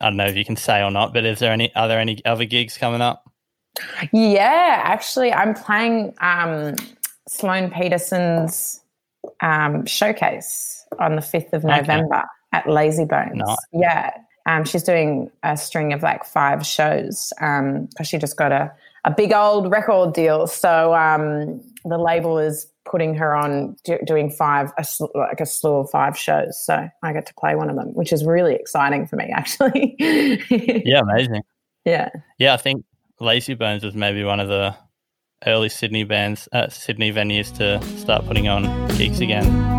I 0.00 0.10
don't 0.10 0.16
know 0.16 0.26
if 0.26 0.36
you 0.36 0.44
can 0.44 0.56
say 0.56 0.82
or 0.82 0.90
not, 0.90 1.14
but 1.14 1.24
is 1.24 1.38
there 1.38 1.52
any, 1.52 1.74
are 1.74 1.88
there 1.88 1.98
any 1.98 2.22
other 2.26 2.44
gigs 2.44 2.76
coming 2.76 3.00
up? 3.00 3.24
Yeah, 4.12 4.82
actually, 4.84 5.32
I'm 5.32 5.54
playing 5.54 6.14
um, 6.20 6.74
Sloane 7.28 7.70
Peterson's 7.70 8.82
um, 9.40 9.86
showcase 9.86 10.84
on 10.98 11.16
the 11.16 11.22
5th 11.22 11.52
of 11.52 11.64
November 11.64 12.16
okay. 12.16 12.24
At 12.52 12.64
Lazybones. 12.64 13.34
Nice. 13.34 13.56
Yeah. 13.72 14.10
Um, 14.46 14.64
she's 14.64 14.82
doing 14.82 15.30
a 15.42 15.56
string 15.56 15.92
of 15.92 16.02
like 16.02 16.24
five 16.24 16.66
shows 16.66 17.32
because 17.36 17.60
um, 17.60 18.04
she 18.04 18.16
just 18.16 18.36
got 18.38 18.50
a, 18.50 18.72
a 19.04 19.10
big 19.10 19.32
old 19.32 19.70
record 19.70 20.14
deal. 20.14 20.46
So 20.46 20.94
um, 20.94 21.60
the 21.84 21.98
label 21.98 22.38
is 22.38 22.66
putting 22.86 23.14
her 23.14 23.36
on 23.36 23.76
do, 23.84 23.98
doing 24.06 24.30
five, 24.30 24.72
a 24.78 24.86
like 25.14 25.40
a 25.40 25.46
slew 25.46 25.80
of 25.80 25.90
five 25.90 26.16
shows. 26.16 26.58
So 26.64 26.88
I 27.02 27.12
get 27.12 27.26
to 27.26 27.34
play 27.34 27.54
one 27.54 27.68
of 27.68 27.76
them, 27.76 27.88
which 27.94 28.12
is 28.12 28.24
really 28.24 28.54
exciting 28.54 29.06
for 29.06 29.16
me, 29.16 29.24
actually. 29.34 29.94
yeah, 29.98 31.00
amazing. 31.00 31.42
Yeah. 31.84 32.08
Yeah, 32.38 32.54
I 32.54 32.56
think 32.56 32.84
Lazybones 33.20 33.84
was 33.84 33.94
maybe 33.94 34.24
one 34.24 34.40
of 34.40 34.48
the 34.48 34.74
early 35.46 35.68
Sydney 35.68 36.04
bands, 36.04 36.48
uh, 36.52 36.68
Sydney 36.68 37.12
venues 37.12 37.54
to 37.58 37.82
start 37.98 38.26
putting 38.26 38.48
on 38.48 38.88
gigs 38.96 39.20
again. 39.20 39.77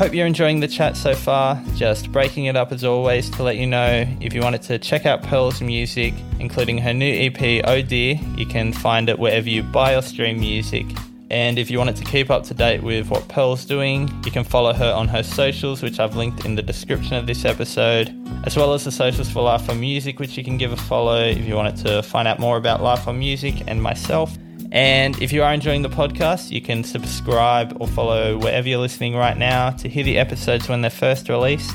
Hope 0.00 0.14
you're 0.14 0.26
enjoying 0.26 0.60
the 0.60 0.66
chat 0.66 0.96
so 0.96 1.14
far. 1.14 1.62
Just 1.74 2.10
breaking 2.10 2.46
it 2.46 2.56
up 2.56 2.72
as 2.72 2.84
always 2.84 3.28
to 3.28 3.42
let 3.42 3.58
you 3.58 3.66
know 3.66 4.06
if 4.18 4.32
you 4.32 4.40
wanted 4.40 4.62
to 4.62 4.78
check 4.78 5.04
out 5.04 5.22
Pearl's 5.22 5.60
music, 5.60 6.14
including 6.38 6.78
her 6.78 6.94
new 6.94 7.12
EP, 7.12 7.62
Oh 7.66 7.82
Dear, 7.82 8.18
you 8.34 8.46
can 8.46 8.72
find 8.72 9.10
it 9.10 9.18
wherever 9.18 9.46
you 9.46 9.62
buy 9.62 9.94
or 9.94 10.00
stream 10.00 10.40
music. 10.40 10.86
And 11.28 11.58
if 11.58 11.70
you 11.70 11.76
wanted 11.76 11.96
to 11.96 12.04
keep 12.04 12.30
up 12.30 12.44
to 12.44 12.54
date 12.54 12.82
with 12.82 13.10
what 13.10 13.28
Pearl's 13.28 13.66
doing, 13.66 14.10
you 14.24 14.30
can 14.30 14.42
follow 14.42 14.72
her 14.72 14.90
on 14.90 15.06
her 15.08 15.22
socials, 15.22 15.82
which 15.82 16.00
I've 16.00 16.16
linked 16.16 16.46
in 16.46 16.54
the 16.54 16.62
description 16.62 17.16
of 17.16 17.26
this 17.26 17.44
episode, 17.44 18.08
as 18.46 18.56
well 18.56 18.72
as 18.72 18.86
the 18.86 18.92
socials 18.92 19.30
for 19.30 19.42
Life 19.42 19.68
on 19.68 19.78
Music, 19.80 20.18
which 20.18 20.38
you 20.38 20.42
can 20.42 20.56
give 20.56 20.72
a 20.72 20.78
follow 20.78 21.22
if 21.22 21.44
you 21.44 21.56
wanted 21.56 21.76
to 21.84 22.02
find 22.02 22.26
out 22.26 22.38
more 22.38 22.56
about 22.56 22.82
Life 22.82 23.06
on 23.06 23.18
Music 23.18 23.64
and 23.66 23.82
myself. 23.82 24.34
And 24.72 25.20
if 25.20 25.32
you 25.32 25.42
are 25.42 25.52
enjoying 25.52 25.82
the 25.82 25.88
podcast, 25.88 26.50
you 26.50 26.60
can 26.60 26.84
subscribe 26.84 27.76
or 27.80 27.88
follow 27.88 28.38
wherever 28.38 28.68
you're 28.68 28.78
listening 28.78 29.16
right 29.16 29.36
now 29.36 29.70
to 29.70 29.88
hear 29.88 30.04
the 30.04 30.18
episodes 30.18 30.68
when 30.68 30.80
they're 30.80 30.90
first 30.90 31.28
released. 31.28 31.74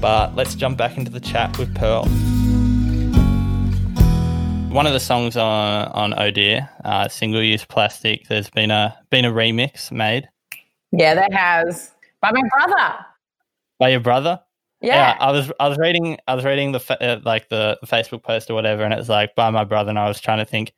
But 0.00 0.36
let's 0.36 0.54
jump 0.54 0.78
back 0.78 0.96
into 0.96 1.10
the 1.10 1.20
chat 1.20 1.58
with 1.58 1.74
Pearl 1.74 2.06
one 4.70 4.86
of 4.86 4.92
the 4.92 5.00
songs 5.00 5.36
on 5.36 5.86
on 5.88 6.14
Oh 6.18 6.30
Dear, 6.30 6.68
uh, 6.84 7.08
single 7.08 7.42
use 7.42 7.64
plastic. 7.64 8.28
There's 8.28 8.50
been 8.50 8.70
a 8.70 8.96
been 9.10 9.24
a 9.24 9.32
remix 9.32 9.90
made. 9.90 10.28
Yeah, 10.92 11.14
there 11.14 11.28
has 11.32 11.92
by 12.20 12.30
my 12.32 12.42
brother. 12.56 12.94
By 13.78 13.88
your 13.90 14.00
brother? 14.00 14.40
Yeah. 14.80 14.94
yeah 14.94 15.16
I 15.18 15.32
was 15.32 15.50
I 15.58 15.68
was 15.68 15.78
reading 15.78 16.18
I 16.28 16.34
was 16.34 16.44
reading 16.44 16.72
the 16.72 16.96
uh, 17.00 17.20
like 17.24 17.48
the, 17.48 17.78
the, 17.80 17.86
Facebook 17.86 18.22
post 18.22 18.50
or 18.50 18.54
whatever, 18.54 18.84
and 18.84 18.92
it's 18.94 19.08
like 19.08 19.34
by 19.34 19.50
my 19.50 19.64
brother, 19.64 19.90
and 19.90 19.98
I 19.98 20.06
was 20.06 20.20
trying 20.20 20.38
to 20.38 20.44
think, 20.44 20.72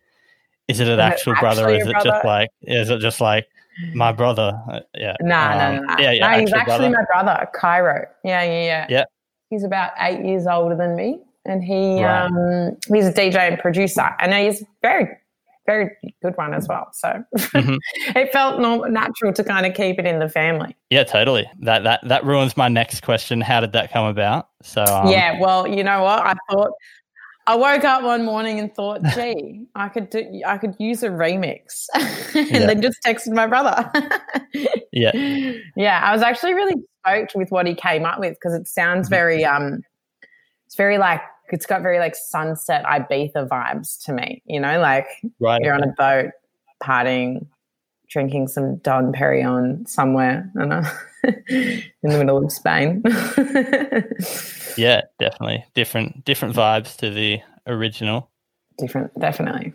is 0.70 0.80
it 0.80 0.88
an 0.88 1.00
actual 1.00 1.34
brother, 1.40 1.66
or 1.66 1.70
is 1.70 1.86
it 1.86 1.92
brother? 1.92 2.10
just 2.10 2.24
like 2.24 2.50
is 2.62 2.90
it 2.90 3.00
just 3.00 3.20
like 3.20 3.46
my 3.94 4.12
brother? 4.12 4.60
Uh, 4.70 4.80
yeah. 4.94 5.16
Nah, 5.20 5.52
um, 5.52 5.58
no, 5.58 5.80
no, 5.80 5.86
no. 5.86 6.02
Yeah, 6.02 6.10
yeah. 6.12 6.30
No, 6.30 6.40
he's 6.40 6.52
actually 6.52 6.64
brother. 6.64 6.90
my 6.90 7.04
brother, 7.04 7.48
Cairo. 7.54 8.06
Yeah, 8.24 8.42
yeah, 8.42 8.64
yeah. 8.64 8.86
Yeah. 8.88 9.04
He's 9.50 9.64
about 9.64 9.90
eight 9.98 10.24
years 10.24 10.46
older 10.46 10.76
than 10.76 10.94
me 10.94 11.20
and 11.44 11.64
he 11.64 12.02
right. 12.02 12.26
um, 12.26 12.76
he's 12.92 13.06
a 13.06 13.12
DJ 13.12 13.36
and 13.36 13.58
producer, 13.58 14.08
and 14.20 14.32
he's 14.32 14.64
very 14.82 15.16
very 15.66 15.96
good 16.22 16.36
one 16.36 16.52
as 16.52 16.66
well. 16.66 16.88
So 16.92 17.22
mm-hmm. 17.36 17.76
it 18.16 18.32
felt 18.32 18.60
normal, 18.60 18.90
natural 18.90 19.32
to 19.32 19.44
kind 19.44 19.66
of 19.66 19.74
keep 19.74 19.98
it 19.98 20.06
in 20.06 20.18
the 20.18 20.28
family. 20.28 20.74
Yeah, 20.90 21.04
totally. 21.04 21.48
That 21.60 21.84
that 21.84 22.00
that 22.08 22.24
ruins 22.24 22.56
my 22.56 22.68
next 22.68 23.02
question. 23.02 23.40
How 23.40 23.60
did 23.60 23.72
that 23.72 23.92
come 23.92 24.06
about? 24.06 24.48
So 24.62 24.84
um, 24.84 25.08
yeah, 25.08 25.38
well, 25.40 25.66
you 25.66 25.84
know 25.84 26.02
what? 26.02 26.20
I 26.20 26.34
thought 26.50 26.72
I 27.47 27.56
woke 27.56 27.85
up 27.85 28.02
one 28.02 28.25
morning 28.25 28.61
and 28.61 28.75
thought, 28.75 29.02
gee, 29.14 29.66
I 29.75 29.88
could 29.88 30.11
do, 30.11 30.42
I 30.47 30.59
could 30.59 30.75
use 30.78 31.02
a 31.02 31.09
remix, 31.09 31.87
and 31.94 32.50
yeah. 32.50 32.66
then 32.66 32.82
just 32.82 32.99
texted 33.04 33.35
my 33.35 33.47
brother. 33.47 33.90
yeah, 34.92 35.52
yeah. 35.76 36.00
I 36.02 36.12
was 36.12 36.23
actually 36.23 36.54
really 36.54 36.75
stoked 37.04 37.32
with 37.35 37.50
what 37.50 37.66
he 37.66 37.75
came 37.75 38.04
up 38.04 38.20
with 38.20 38.35
because 38.35 38.54
it 38.54 38.68
sounds 38.68 39.06
mm-hmm. 39.06 39.14
very, 39.14 39.44
um, 39.44 39.82
it's 40.66 40.76
very 40.76 40.99
like 40.99 41.23
it's 41.50 41.66
got 41.66 41.82
very 41.82 41.99
like 41.99 42.14
sunset 42.14 42.85
Ibiza 42.85 43.49
vibes 43.49 44.02
to 44.04 44.12
me. 44.12 44.42
You 44.47 44.61
know, 44.61 44.78
like 44.80 45.06
right. 45.40 45.61
you're 45.62 45.75
on 45.75 45.82
a 45.82 45.92
boat, 45.97 46.30
partying, 46.82 47.47
drinking 48.09 48.49
some 48.49 48.76
Dom 48.78 49.12
Perignon 49.12 49.88
somewhere, 49.88 50.50
I 50.61 50.64
know, 50.66 50.82
in 51.25 51.82
the 52.02 52.18
middle 52.18 52.44
of 52.44 52.52
Spain. 52.52 53.02
Yeah, 54.76 55.02
definitely 55.18 55.64
different 55.74 56.24
different 56.24 56.54
vibes 56.54 56.96
to 56.96 57.10
the 57.10 57.40
original. 57.66 58.30
Different, 58.78 59.12
definitely. 59.18 59.74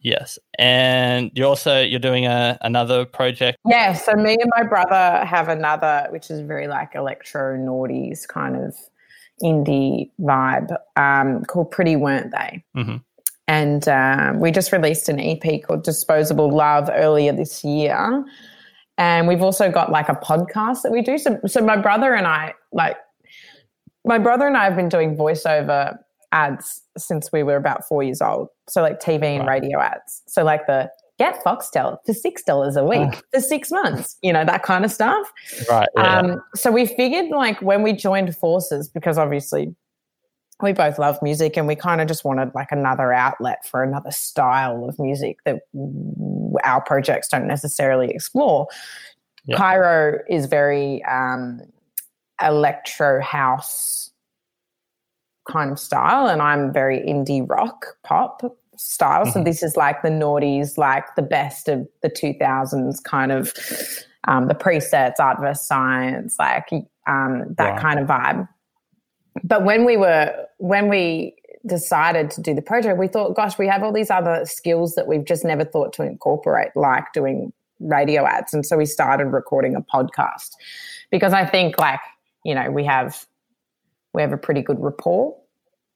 Yes, 0.00 0.38
and 0.58 1.30
you're 1.34 1.48
also 1.48 1.80
you're 1.80 1.98
doing 1.98 2.26
a 2.26 2.58
another 2.60 3.04
project. 3.04 3.58
Yeah, 3.66 3.92
so 3.92 4.12
me 4.12 4.36
and 4.40 4.50
my 4.56 4.62
brother 4.62 5.24
have 5.24 5.48
another, 5.48 6.06
which 6.10 6.30
is 6.30 6.40
very 6.40 6.68
like 6.68 6.94
electro 6.94 7.56
noughties 7.56 8.28
kind 8.28 8.56
of 8.56 8.74
indie 9.42 10.10
vibe 10.20 10.76
um, 10.96 11.44
called 11.44 11.70
Pretty 11.70 11.96
Weren't 11.96 12.30
They. 12.30 12.64
Mm-hmm. 12.76 12.96
And 13.48 13.88
um, 13.88 14.40
we 14.40 14.50
just 14.50 14.72
released 14.72 15.08
an 15.08 15.20
EP 15.20 15.62
called 15.62 15.84
Disposable 15.84 16.54
Love 16.54 16.90
earlier 16.92 17.32
this 17.32 17.62
year. 17.62 18.24
And 18.98 19.28
we've 19.28 19.42
also 19.42 19.70
got 19.70 19.92
like 19.92 20.08
a 20.08 20.14
podcast 20.14 20.82
that 20.82 20.90
we 20.90 21.02
do. 21.02 21.18
So, 21.18 21.38
so 21.46 21.60
my 21.60 21.76
brother 21.76 22.14
and 22.14 22.26
I, 22.26 22.54
like, 22.72 22.96
my 24.06 24.18
brother 24.18 24.46
and 24.46 24.56
I 24.56 24.64
have 24.64 24.76
been 24.76 24.88
doing 24.88 25.16
voiceover 25.16 25.98
ads 26.32 26.82
since 26.96 27.30
we 27.32 27.42
were 27.42 27.56
about 27.56 27.86
four 27.86 28.02
years 28.02 28.22
old. 28.22 28.48
So, 28.68 28.82
like 28.82 29.00
TV 29.00 29.24
and 29.24 29.46
right. 29.46 29.62
radio 29.62 29.80
ads. 29.80 30.22
So, 30.26 30.44
like 30.44 30.66
the 30.66 30.90
get 31.18 31.42
Foxtel 31.44 31.98
for 32.04 32.12
six 32.12 32.42
dollars 32.42 32.76
a 32.76 32.84
week 32.84 33.22
for 33.32 33.40
six 33.40 33.70
months, 33.70 34.16
you 34.22 34.32
know, 34.32 34.44
that 34.44 34.62
kind 34.62 34.84
of 34.84 34.90
stuff. 34.90 35.30
Right. 35.70 35.88
Yeah. 35.96 36.18
Um, 36.18 36.42
so 36.54 36.70
we 36.70 36.86
figured 36.86 37.30
like 37.30 37.60
when 37.62 37.82
we 37.82 37.92
joined 37.92 38.36
forces, 38.36 38.88
because 38.88 39.18
obviously 39.18 39.74
we 40.62 40.72
both 40.72 40.98
love 40.98 41.18
music 41.22 41.56
and 41.56 41.66
we 41.66 41.74
kind 41.74 42.00
of 42.00 42.08
just 42.08 42.24
wanted 42.24 42.54
like 42.54 42.68
another 42.70 43.12
outlet 43.12 43.66
for 43.66 43.82
another 43.82 44.10
style 44.10 44.88
of 44.88 44.98
music 44.98 45.38
that 45.44 45.60
our 46.64 46.82
projects 46.82 47.28
don't 47.28 47.46
necessarily 47.46 48.08
explore. 48.08 48.66
Yep. 49.46 49.58
Cairo 49.58 50.18
is 50.28 50.46
very 50.46 51.04
um, 51.04 51.60
electro 52.42 53.20
house 53.20 54.10
kind 55.50 55.70
of 55.70 55.78
style, 55.78 56.26
and 56.26 56.42
I'm 56.42 56.72
very 56.72 57.00
indie 57.00 57.48
rock 57.48 57.86
pop 58.04 58.42
style. 58.76 59.22
Mm-hmm. 59.22 59.30
So 59.32 59.44
this 59.44 59.62
is 59.62 59.76
like 59.76 60.02
the 60.02 60.08
noughties, 60.08 60.76
like 60.76 61.14
the 61.14 61.22
best 61.22 61.68
of 61.68 61.86
the 62.02 62.10
2000s 62.10 63.02
kind 63.02 63.32
of 63.32 63.52
um, 64.28 64.48
the 64.48 64.54
presets, 64.54 65.14
art 65.18 65.38
versus 65.40 65.66
science, 65.66 66.36
like 66.38 66.68
um, 67.06 67.54
that 67.58 67.80
kind 67.80 68.00
of 68.00 68.06
vibe. 68.06 68.48
But 69.44 69.64
when 69.64 69.84
we 69.84 69.96
were 69.96 70.34
when 70.58 70.88
we 70.88 71.36
decided 71.66 72.30
to 72.30 72.40
do 72.40 72.54
the 72.54 72.62
project, 72.62 72.98
we 72.98 73.08
thought, 73.08 73.34
gosh, 73.34 73.58
we 73.58 73.66
have 73.66 73.82
all 73.82 73.92
these 73.92 74.10
other 74.10 74.44
skills 74.44 74.94
that 74.94 75.06
we've 75.06 75.24
just 75.24 75.44
never 75.44 75.64
thought 75.64 75.92
to 75.94 76.02
incorporate, 76.02 76.70
like 76.74 77.12
doing 77.12 77.52
radio 77.80 78.26
ads. 78.26 78.54
And 78.54 78.64
so 78.64 78.76
we 78.76 78.86
started 78.86 79.26
recording 79.26 79.74
a 79.74 79.82
podcast 79.82 80.50
because 81.10 81.32
I 81.32 81.44
think 81.44 81.78
like, 81.78 82.00
you 82.46 82.54
know, 82.54 82.70
we 82.70 82.84
have 82.84 83.26
we 84.14 84.22
have 84.22 84.32
a 84.32 84.38
pretty 84.38 84.62
good 84.62 84.78
rapport 84.80 85.36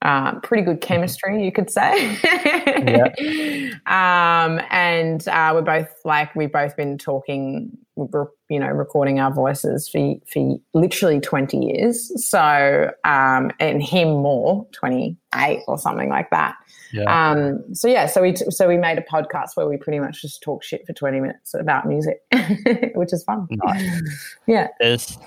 uh, 0.03 0.41
pretty 0.41 0.63
good 0.63 0.81
chemistry, 0.81 1.45
you 1.45 1.53
could 1.53 1.71
say. 1.71 2.19
yeah. 2.25 3.71
um, 4.47 4.61
and 4.71 5.29
uh, 5.29 5.51
we're 5.55 5.63
both 5.63 5.89
like 6.07 6.35
we've 6.35 6.53
both 6.53 6.75
been 6.75 6.97
talking, 6.97 7.77
you 7.97 8.59
know, 8.59 8.69
recording 8.69 9.21
our 9.21 9.31
voices 9.31 9.91
for 9.91 10.15
for 10.33 10.57
literally 10.73 11.21
twenty 11.21 11.67
years. 11.67 12.11
So, 12.29 12.91
um, 13.05 13.51
and 13.61 13.83
him 13.83 14.09
more, 14.09 14.67
twenty 14.73 15.19
eight 15.35 15.61
or 15.69 15.77
something 15.79 16.09
like 16.09 16.31
that. 16.31 16.57
Yeah. 16.95 17.31
Um, 17.33 17.63
so 17.75 17.87
yeah, 17.87 18.07
so 18.07 18.23
we 18.23 18.33
t- 18.33 18.51
so 18.51 18.69
we 18.69 18.79
made 18.79 18.97
a 18.97 19.03
podcast 19.03 19.51
where 19.55 19.69
we 19.69 19.77
pretty 19.77 20.01
much 20.01 20.23
just 20.23 20.43
talk 20.43 20.63
shit 20.63 20.87
for 20.87 20.95
twenty 20.95 21.21
minutes 21.21 21.53
about 21.53 21.87
music, 21.87 22.23
which 22.95 23.13
is 23.13 23.23
fun. 23.25 23.47
Nice. 23.51 24.37
Yeah, 24.47 24.69
there's 24.81 25.19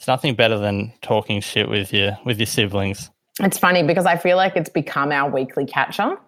there's 0.00 0.08
nothing 0.08 0.34
better 0.34 0.58
than 0.58 0.92
talking 1.02 1.40
shit 1.40 1.68
with 1.68 1.92
your 1.92 2.18
with 2.24 2.38
your 2.38 2.46
siblings 2.46 3.10
it's 3.42 3.58
funny 3.58 3.82
because 3.82 4.06
I 4.06 4.16
feel 4.16 4.36
like 4.36 4.56
it's 4.56 4.68
become 4.68 5.12
our 5.12 5.30
weekly 5.30 5.64
catch 5.64 6.00
up. 6.00 6.24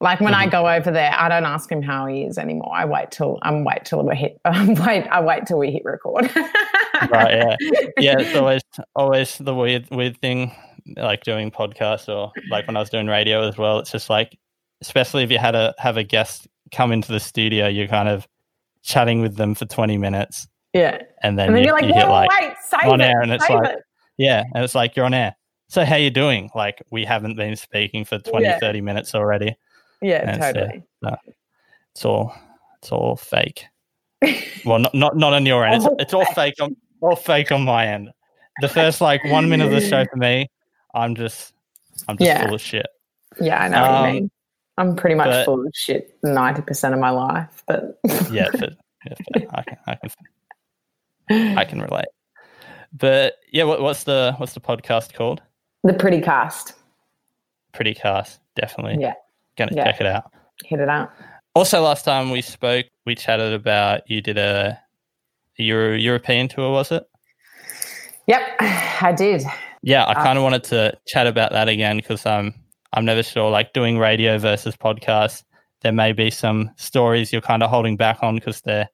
Like 0.00 0.20
when 0.20 0.32
mm-hmm. 0.32 0.48
I 0.48 0.50
go 0.50 0.68
over 0.68 0.92
there, 0.92 1.12
I 1.16 1.28
don't 1.28 1.44
ask 1.44 1.70
him 1.70 1.82
how 1.82 2.06
he 2.06 2.22
is 2.22 2.38
anymore. 2.38 2.72
I 2.72 2.84
wait 2.84 3.10
till 3.10 3.38
I'm 3.42 3.64
wait 3.64 3.84
till 3.84 4.04
we 4.04 4.14
hit. 4.14 4.40
Um, 4.44 4.74
wait, 4.74 5.06
I 5.08 5.20
wait 5.20 5.46
till 5.46 5.58
we 5.58 5.72
hit 5.72 5.84
record. 5.84 6.30
right. 7.10 7.32
Yeah. 7.32 7.56
Yeah. 7.98 8.14
It's 8.18 8.36
always 8.36 8.62
always 8.94 9.38
the 9.38 9.54
weird 9.54 9.88
weird 9.90 10.16
thing, 10.18 10.52
like 10.96 11.24
doing 11.24 11.50
podcasts 11.50 12.08
or 12.08 12.32
like 12.48 12.66
when 12.68 12.76
I 12.76 12.80
was 12.80 12.90
doing 12.90 13.08
radio 13.08 13.46
as 13.46 13.58
well. 13.58 13.80
It's 13.80 13.90
just 13.90 14.08
like, 14.08 14.38
especially 14.80 15.24
if 15.24 15.32
you 15.32 15.38
had 15.38 15.56
a 15.56 15.74
have 15.78 15.96
a 15.96 16.04
guest 16.04 16.46
come 16.70 16.92
into 16.92 17.10
the 17.10 17.20
studio, 17.20 17.66
you're 17.66 17.88
kind 17.88 18.08
of 18.08 18.28
chatting 18.82 19.20
with 19.20 19.36
them 19.36 19.54
for 19.56 19.66
20 19.66 19.98
minutes. 19.98 20.46
Yeah. 20.72 21.02
And 21.22 21.38
then, 21.38 21.48
and 21.48 21.56
then 21.56 21.64
you, 21.64 21.70
are 21.70 21.80
like, 21.80 21.84
you 21.84 21.94
like 21.94 22.30
wait, 22.30 22.84
on 22.84 23.00
it, 23.00 23.04
air, 23.04 23.20
and 23.20 23.32
it's 23.32 23.48
like, 23.48 23.70
it. 23.70 23.82
yeah, 24.18 24.44
and 24.54 24.62
it's 24.62 24.74
like 24.74 24.96
you're 24.96 25.06
on 25.06 25.14
air 25.14 25.34
so 25.68 25.84
how 25.84 25.96
you 25.96 26.10
doing? 26.10 26.50
Like 26.54 26.82
we 26.90 27.04
haven't 27.04 27.36
been 27.36 27.54
speaking 27.54 28.04
for 28.04 28.18
20, 28.18 28.44
yeah. 28.44 28.58
30 28.58 28.80
minutes 28.80 29.14
already. 29.14 29.54
Yeah, 30.00 30.30
and 30.30 30.40
totally. 30.40 30.76
It's, 31.02 31.12
uh, 31.12 31.16
it's 31.94 32.04
all 32.04 32.34
it's 32.78 32.90
all 32.90 33.16
fake. 33.16 33.66
well, 34.64 34.78
not 34.78 34.94
not 34.94 35.16
not 35.16 35.34
on 35.34 35.44
your 35.44 35.64
end. 35.64 35.84
It's, 35.84 35.94
it's 35.98 36.14
all 36.14 36.24
fake 36.32 36.54
on 36.60 36.76
all 37.00 37.16
fake 37.16 37.52
on 37.52 37.64
my 37.64 37.86
end. 37.86 38.10
The 38.60 38.68
first 38.68 39.00
like 39.00 39.22
one 39.24 39.48
minute 39.48 39.66
of 39.66 39.72
the 39.72 39.86
show 39.86 40.04
for 40.10 40.16
me, 40.16 40.50
I'm 40.94 41.14
just 41.14 41.52
I'm 42.08 42.16
just 42.16 42.26
yeah. 42.26 42.44
full 42.44 42.54
of 42.54 42.60
shit. 42.60 42.86
Yeah, 43.40 43.62
I 43.62 43.68
know 43.68 43.84
um, 43.84 43.92
what 43.92 44.00
you 44.00 44.06
um, 44.06 44.14
mean. 44.14 44.30
I'm 44.78 44.96
pretty 44.96 45.16
much 45.16 45.28
but, 45.28 45.44
full 45.44 45.66
of 45.66 45.72
shit 45.74 46.16
ninety 46.22 46.62
percent 46.62 46.94
of 46.94 47.00
my 47.00 47.10
life, 47.10 47.62
but 47.66 47.98
yeah, 48.30 48.48
but, 48.58 48.74
yeah 49.04 49.44
I 49.52 49.62
can 49.62 49.76
I 49.86 49.94
can 49.96 50.10
I 51.30 51.64
can 51.64 51.80
relate. 51.80 52.06
But 52.92 53.34
yeah, 53.52 53.64
what, 53.64 53.80
what's 53.82 54.04
the 54.04 54.34
what's 54.38 54.54
the 54.54 54.60
podcast 54.60 55.12
called? 55.12 55.42
The 55.84 55.94
Pretty 55.94 56.20
Cast. 56.20 56.74
Pretty 57.72 57.94
Cast, 57.94 58.40
definitely. 58.56 59.02
Yeah. 59.02 59.14
Gonna 59.56 59.72
yeah. 59.74 59.84
check 59.84 60.00
it 60.00 60.06
out. 60.06 60.32
Hit 60.64 60.80
it 60.80 60.88
out. 60.88 61.10
Also, 61.54 61.82
last 61.82 62.04
time 62.04 62.30
we 62.30 62.40
spoke, 62.40 62.86
we 63.04 63.14
chatted 63.14 63.52
about 63.52 64.08
you 64.08 64.20
did 64.20 64.38
a, 64.38 64.78
Euro, 65.58 65.96
European 65.96 66.48
tour, 66.48 66.70
was 66.70 66.92
it? 66.92 67.04
Yep, 68.26 68.40
I 68.60 69.12
did. 69.16 69.42
Yeah, 69.82 70.06
I 70.06 70.14
kind 70.14 70.38
of 70.38 70.42
uh, 70.42 70.44
wanted 70.44 70.64
to 70.64 70.98
chat 71.06 71.26
about 71.26 71.52
that 71.52 71.68
again 71.68 71.96
because 71.96 72.24
um, 72.26 72.54
I'm 72.92 73.04
never 73.04 73.22
sure. 73.22 73.50
Like 73.50 73.72
doing 73.72 73.98
radio 73.98 74.38
versus 74.38 74.76
podcast, 74.76 75.44
there 75.80 75.92
may 75.92 76.12
be 76.12 76.30
some 76.30 76.70
stories 76.76 77.32
you're 77.32 77.42
kind 77.42 77.62
of 77.62 77.70
holding 77.70 77.96
back 77.96 78.18
on 78.22 78.36
because 78.36 78.60
they're 78.60 78.88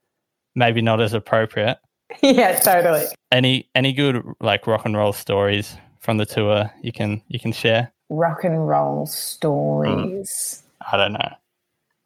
maybe 0.54 0.80
not 0.80 1.00
as 1.00 1.12
appropriate. 1.12 1.78
Yeah, 2.22 2.58
totally. 2.58 3.04
Any 3.30 3.68
any 3.74 3.92
good 3.92 4.22
like 4.40 4.66
rock 4.66 4.84
and 4.84 4.96
roll 4.96 5.12
stories 5.12 5.76
from 6.00 6.16
the 6.16 6.26
tour 6.26 6.70
you 6.82 6.92
can 6.92 7.22
you 7.28 7.38
can 7.38 7.52
share? 7.52 7.92
Rock 8.08 8.44
and 8.44 8.66
roll 8.66 9.06
stories. 9.06 10.30
Mm. 10.30 10.92
I 10.92 10.96
don't 10.96 11.12
know. 11.12 11.32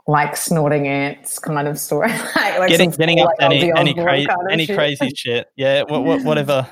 Like 0.07 0.37
snorting 0.37 0.89
ants 0.89 1.39
kind 1.39 1.69
of 1.69 1.79
story. 1.79 2.09
like, 2.37 2.59
like 2.59 2.69
getting 2.69 2.91
getting 2.91 3.21
up 3.21 3.31
any 3.41 3.73
any, 3.73 3.95
cra- 3.95 4.25
kind 4.25 4.31
of 4.31 4.47
any 4.51 4.67
crazy 4.67 5.11
shit. 5.15 5.49
Yeah, 5.57 5.83
what, 5.83 6.05
what, 6.05 6.25
whatever. 6.25 6.67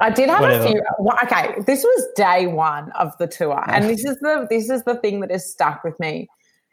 I 0.00 0.10
did 0.10 0.28
have 0.28 0.40
whatever. 0.40 0.64
a 0.64 0.68
few. 0.68 0.82
Okay, 1.24 1.54
this 1.66 1.84
was 1.84 2.08
day 2.16 2.46
one 2.48 2.90
of 2.92 3.16
the 3.18 3.26
tour, 3.26 3.62
and 3.68 3.84
this 3.84 4.04
is 4.04 4.18
the 4.20 4.46
this 4.50 4.68
is 4.68 4.82
the 4.82 4.96
thing 4.96 5.20
that 5.20 5.30
has 5.30 5.50
stuck 5.50 5.84
with 5.84 5.98
me 6.00 6.28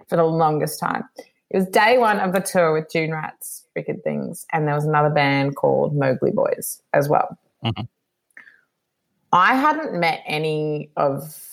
for 0.08 0.15
the 0.15 0.23
longest 0.23 0.79
time. 0.79 1.03
It 1.51 1.58
was 1.58 1.67
day 1.67 1.97
one 1.97 2.19
of 2.19 2.34
the 2.34 2.41
tour 2.41 2.73
with 2.73 2.91
June 2.91 3.12
Rats, 3.12 3.65
Wicked 3.79 4.03
Things, 4.03 4.45
and 4.51 4.67
there 4.67 4.75
was 4.75 4.85
another 4.85 5.09
band 5.09 5.55
called 5.55 5.95
Mowgli 5.95 6.31
Boys 6.31 6.81
as 6.93 7.07
well. 7.07 7.37
Mm-hmm. 7.63 7.85
I 9.31 9.55
hadn't 9.55 9.97
met 9.97 10.21
any 10.25 10.89
of 10.97 11.45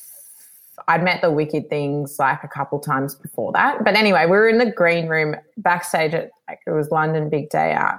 I'd 0.88 1.04
met 1.04 1.20
the 1.20 1.30
Wicked 1.30 1.68
Things 1.68 2.16
like 2.18 2.42
a 2.42 2.48
couple 2.48 2.78
times 2.80 3.14
before 3.14 3.52
that. 3.52 3.84
But 3.84 3.94
anyway, 3.94 4.24
we 4.24 4.32
were 4.32 4.48
in 4.48 4.58
the 4.58 4.70
green 4.70 5.08
room 5.08 5.36
backstage 5.56 6.14
at 6.14 6.30
like 6.48 6.60
it 6.66 6.72
was 6.72 6.90
London 6.90 7.28
Big 7.28 7.50
Day 7.50 7.72
Out. 7.72 7.98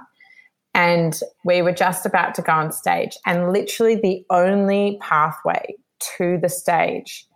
And 0.74 1.18
we 1.44 1.62
were 1.62 1.72
just 1.72 2.06
about 2.06 2.34
to 2.36 2.42
go 2.42 2.52
on 2.52 2.72
stage. 2.72 3.16
And 3.26 3.52
literally 3.52 3.96
the 3.96 4.24
only 4.30 4.98
pathway 5.00 5.74
to 6.18 6.38
the 6.40 6.48
stage, 6.48 7.26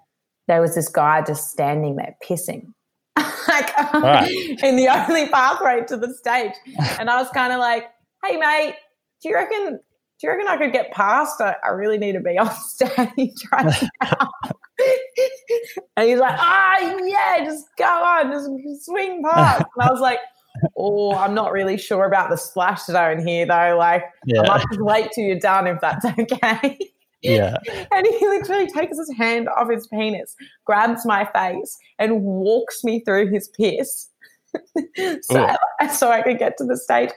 there 0.47 0.61
was 0.61 0.75
this 0.75 0.89
guy 0.89 1.23
just 1.23 1.51
standing 1.51 1.97
there 1.97 2.17
pissing. 2.25 2.73
like 3.49 3.77
Right. 3.95 4.31
in 4.63 4.77
the 4.77 4.89
only 4.89 5.29
pathway 5.29 5.85
to 5.89 5.97
the 5.97 6.13
stage. 6.15 6.53
And 6.99 7.11
I 7.11 7.21
was 7.21 7.29
kind 7.31 7.53
of 7.53 7.59
like, 7.59 7.89
hey, 8.25 8.37
mate, 8.37 8.77
do 9.23 9.29
you 9.29 9.35
reckon? 9.35 9.79
Do 10.21 10.29
you 10.29 10.31
reckon 10.31 10.47
I 10.47 10.57
could 10.57 10.73
get 10.73 10.93
past? 10.93 11.41
I, 11.41 11.57
I 11.65 11.69
really 11.71 11.99
need 11.99 12.13
to 12.13 12.21
be 12.21 12.39
on 12.39 12.51
stage 12.69 13.35
right 13.53 13.83
now. 14.03 14.31
and 15.97 16.09
he's 16.09 16.19
like, 16.21 16.37
ah, 16.39 16.79
yeah, 17.05 17.45
just 17.45 17.67
go 17.77 17.85
on, 17.85 18.31
just 18.31 18.85
swing 18.85 19.23
past. 19.25 19.65
And 19.77 19.89
I 19.89 19.91
was 19.91 20.01
like, 20.01 20.21
oh, 20.77 21.15
I'm 21.17 21.35
not 21.35 21.51
really 21.53 21.77
sure 21.77 22.05
about 22.05 22.31
the 22.31 22.37
splash 22.37 22.85
zone 22.85 23.27
here, 23.27 23.47
though. 23.47 23.77
Like, 23.79 24.05
I 24.45 24.47
might 24.47 24.65
just 24.71 24.81
wait 24.81 25.11
till 25.13 25.25
you're 25.25 25.39
done 25.41 25.67
if 25.67 25.81
that's 25.81 26.05
okay. 26.19 26.79
Yeah. 27.23 27.57
And 27.93 28.07
he 28.07 28.27
literally 28.27 28.67
takes 28.67 28.99
his 28.99 29.13
hand 29.17 29.49
off 29.49 29.71
his 29.71 29.87
penis, 29.87 30.35
grabs 30.65 31.05
my 31.07 31.25
face, 31.27 31.79
and 31.99 32.23
walks 32.23 32.83
me 32.85 33.01
through 33.01 33.31
his 33.31 33.49
piss. 33.49 34.09
so, 35.23 35.57
so 35.95 36.11
I 36.11 36.23
could 36.23 36.39
get 36.39 36.57
to 36.59 36.65
the 36.65 36.77
stage. 36.77 37.11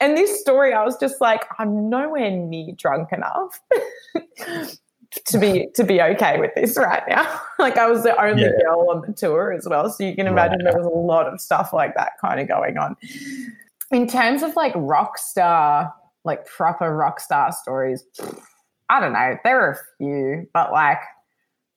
And 0.00 0.16
this 0.16 0.40
story, 0.40 0.72
I 0.72 0.84
was 0.84 0.96
just 0.96 1.20
like, 1.20 1.44
I'm 1.58 1.88
nowhere 1.88 2.30
near 2.30 2.72
drunk 2.76 3.12
enough 3.12 3.60
to 5.26 5.38
be 5.38 5.68
to 5.74 5.84
be 5.84 6.00
okay 6.00 6.40
with 6.40 6.52
this 6.54 6.76
right 6.78 7.02
now. 7.08 7.40
like 7.58 7.76
I 7.76 7.86
was 7.86 8.02
the 8.02 8.20
only 8.20 8.42
Yeah. 8.42 8.50
girl 8.64 8.88
on 8.90 9.02
the 9.06 9.12
tour 9.12 9.52
as 9.52 9.68
well. 9.68 9.90
So 9.90 10.04
you 10.04 10.14
can 10.14 10.26
imagine 10.26 10.64
Right. 10.64 10.72
there 10.72 10.82
was 10.82 10.86
a 10.86 10.96
lot 10.96 11.26
of 11.26 11.40
stuff 11.40 11.72
like 11.72 11.94
that 11.96 12.12
kind 12.20 12.40
of 12.40 12.48
going 12.48 12.78
on. 12.78 12.96
In 13.90 14.06
terms 14.06 14.42
of 14.42 14.56
like 14.56 14.72
rock 14.74 15.18
star, 15.18 15.92
like 16.24 16.46
proper 16.46 16.94
rock 16.96 17.20
star 17.20 17.52
stories, 17.52 18.04
I 18.88 19.00
don't 19.00 19.12
know. 19.12 19.36
There 19.44 19.60
are 19.60 19.72
a 19.72 19.78
few, 19.98 20.48
but 20.52 20.72
like 20.72 21.00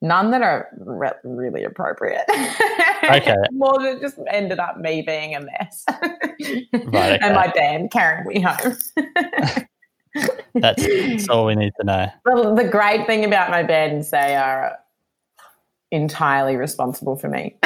none 0.02 0.32
that 0.32 0.42
are 0.42 0.68
re- 0.78 1.12
really 1.24 1.64
appropriate. 1.64 2.26
Okay. 3.04 3.36
More 3.52 3.78
than 3.80 3.98
it 3.98 4.02
just 4.02 4.18
ended 4.30 4.60
up 4.60 4.78
me 4.78 5.02
being 5.02 5.36
a 5.36 5.42
mess. 5.42 5.86
Right, 5.90 6.68
okay. 6.74 7.20
And 7.22 7.36
my 7.36 7.48
band 7.48 7.92
carrying 7.92 8.28
me 8.28 8.42
home. 8.42 8.78
That's, 10.54 10.82
that's 10.88 11.28
all 11.28 11.46
we 11.46 11.56
need 11.56 11.74
to 11.82 11.86
know. 11.86 12.08
Well, 12.24 12.56
the 12.56 12.64
great 12.64 13.06
thing 13.06 13.26
about 13.26 13.52
my 13.52 13.64
band 13.64 13.98
is 13.98 14.12
they 14.12 14.38
are 14.38 14.78
entirely 15.92 16.56
responsible 16.56 17.18
for 17.18 17.28
me. 17.28 17.58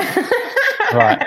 Right. 0.91 1.23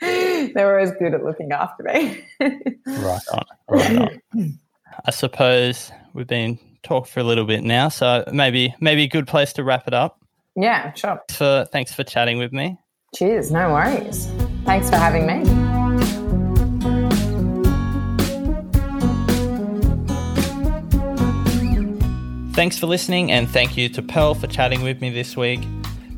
They're 0.00 0.76
always 0.76 0.90
good 0.98 1.14
at 1.14 1.22
looking 1.22 1.52
after 1.52 1.84
me. 1.84 2.24
Right 2.40 3.20
on. 3.32 3.44
Right 3.68 4.20
on. 4.34 4.58
I 5.04 5.10
suppose 5.12 5.92
we've 6.12 6.26
been 6.26 6.58
talked 6.82 7.08
for 7.10 7.20
a 7.20 7.24
little 7.24 7.44
bit 7.44 7.62
now, 7.62 7.88
so 7.88 8.24
maybe 8.32 8.74
maybe 8.80 9.04
a 9.04 9.08
good 9.08 9.26
place 9.26 9.52
to 9.54 9.64
wrap 9.64 9.86
it 9.86 9.94
up. 9.94 10.18
yeah, 10.56 10.92
sure. 10.94 11.20
For 11.30 11.66
thanks 11.72 11.92
for 11.92 12.04
chatting 12.04 12.38
with 12.38 12.52
me. 12.52 12.78
Cheers. 13.14 13.50
No 13.50 13.72
worries. 13.72 14.26
Thanks 14.64 14.88
for 14.88 14.96
having 14.96 15.26
me. 15.26 15.44
Thanks 22.52 22.78
for 22.78 22.86
listening, 22.86 23.30
and 23.32 23.48
thank 23.48 23.76
you 23.76 23.88
to 23.90 24.02
Pearl 24.02 24.34
for 24.34 24.46
chatting 24.46 24.82
with 24.82 25.00
me 25.00 25.08
this 25.08 25.36
week. 25.36 25.60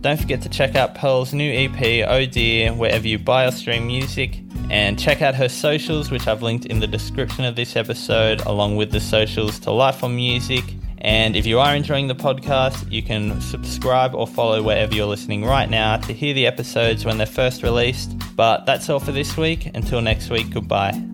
Don't 0.01 0.19
forget 0.19 0.43
to 0.43 0.49
check 0.49 0.75
out 0.75 0.95
Pearl's 0.95 1.33
new 1.33 1.53
EP, 1.53 2.05
Oh 2.09 2.27
Dear, 2.27 2.73
wherever 2.73 3.07
you 3.07 3.19
buy 3.19 3.47
or 3.47 3.53
stream 3.53 3.87
music, 3.87 4.42
and 4.73 4.99
check 4.99 5.21
out 5.21 5.35
her 5.35 5.51
socials, 5.51 6.11
which 6.11 6.27
I've 6.27 6.43
linked 6.43 6.65
in 6.65 6.81
the 6.81 6.87
description 6.87 7.45
of 7.45 7.57
this 7.57 7.77
episode, 7.77 8.41
along 8.47 8.77
with 8.77 8.91
the 8.91 9.01
socials 9.01 9.59
to 9.61 9.71
Life 9.71 10.03
on 10.03 10.17
Music. 10.17 10.65
And 10.99 11.37
if 11.37 11.45
you 11.45 11.61
are 11.61 11.77
enjoying 11.77 12.09
the 12.09 12.15
podcast, 12.15 12.91
you 12.91 13.03
can 13.03 13.39
subscribe 13.43 14.15
or 14.15 14.27
follow 14.27 14.63
wherever 14.63 14.95
you're 14.95 15.07
listening 15.07 15.45
right 15.45 15.69
now 15.69 15.99
to 15.99 16.15
hear 16.15 16.33
the 16.33 16.47
episodes 16.47 17.05
when 17.05 17.19
they're 17.19 17.27
first 17.27 17.63
released. 17.63 18.17
But 18.35 18.65
that's 18.65 18.89
all 18.89 19.01
for 19.01 19.13
this 19.13 19.37
week. 19.37 19.67
Until 19.75 20.01
next 20.01 20.31
week, 20.31 20.49
goodbye. 20.51 21.12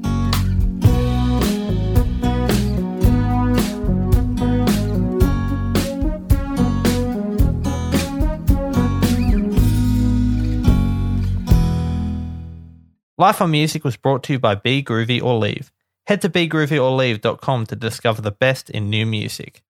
Life 13.20 13.42
on 13.42 13.50
Music 13.50 13.82
was 13.82 13.96
brought 13.96 14.22
to 14.22 14.34
you 14.34 14.38
by 14.38 14.54
Be 14.54 14.80
Groovy 14.80 15.20
or 15.20 15.34
Leave. 15.40 15.72
Head 16.06 16.20
to 16.22 16.28
begroovyorleave.com 16.28 17.66
to 17.66 17.74
discover 17.74 18.22
the 18.22 18.30
best 18.30 18.70
in 18.70 18.88
new 18.88 19.04
music. 19.04 19.64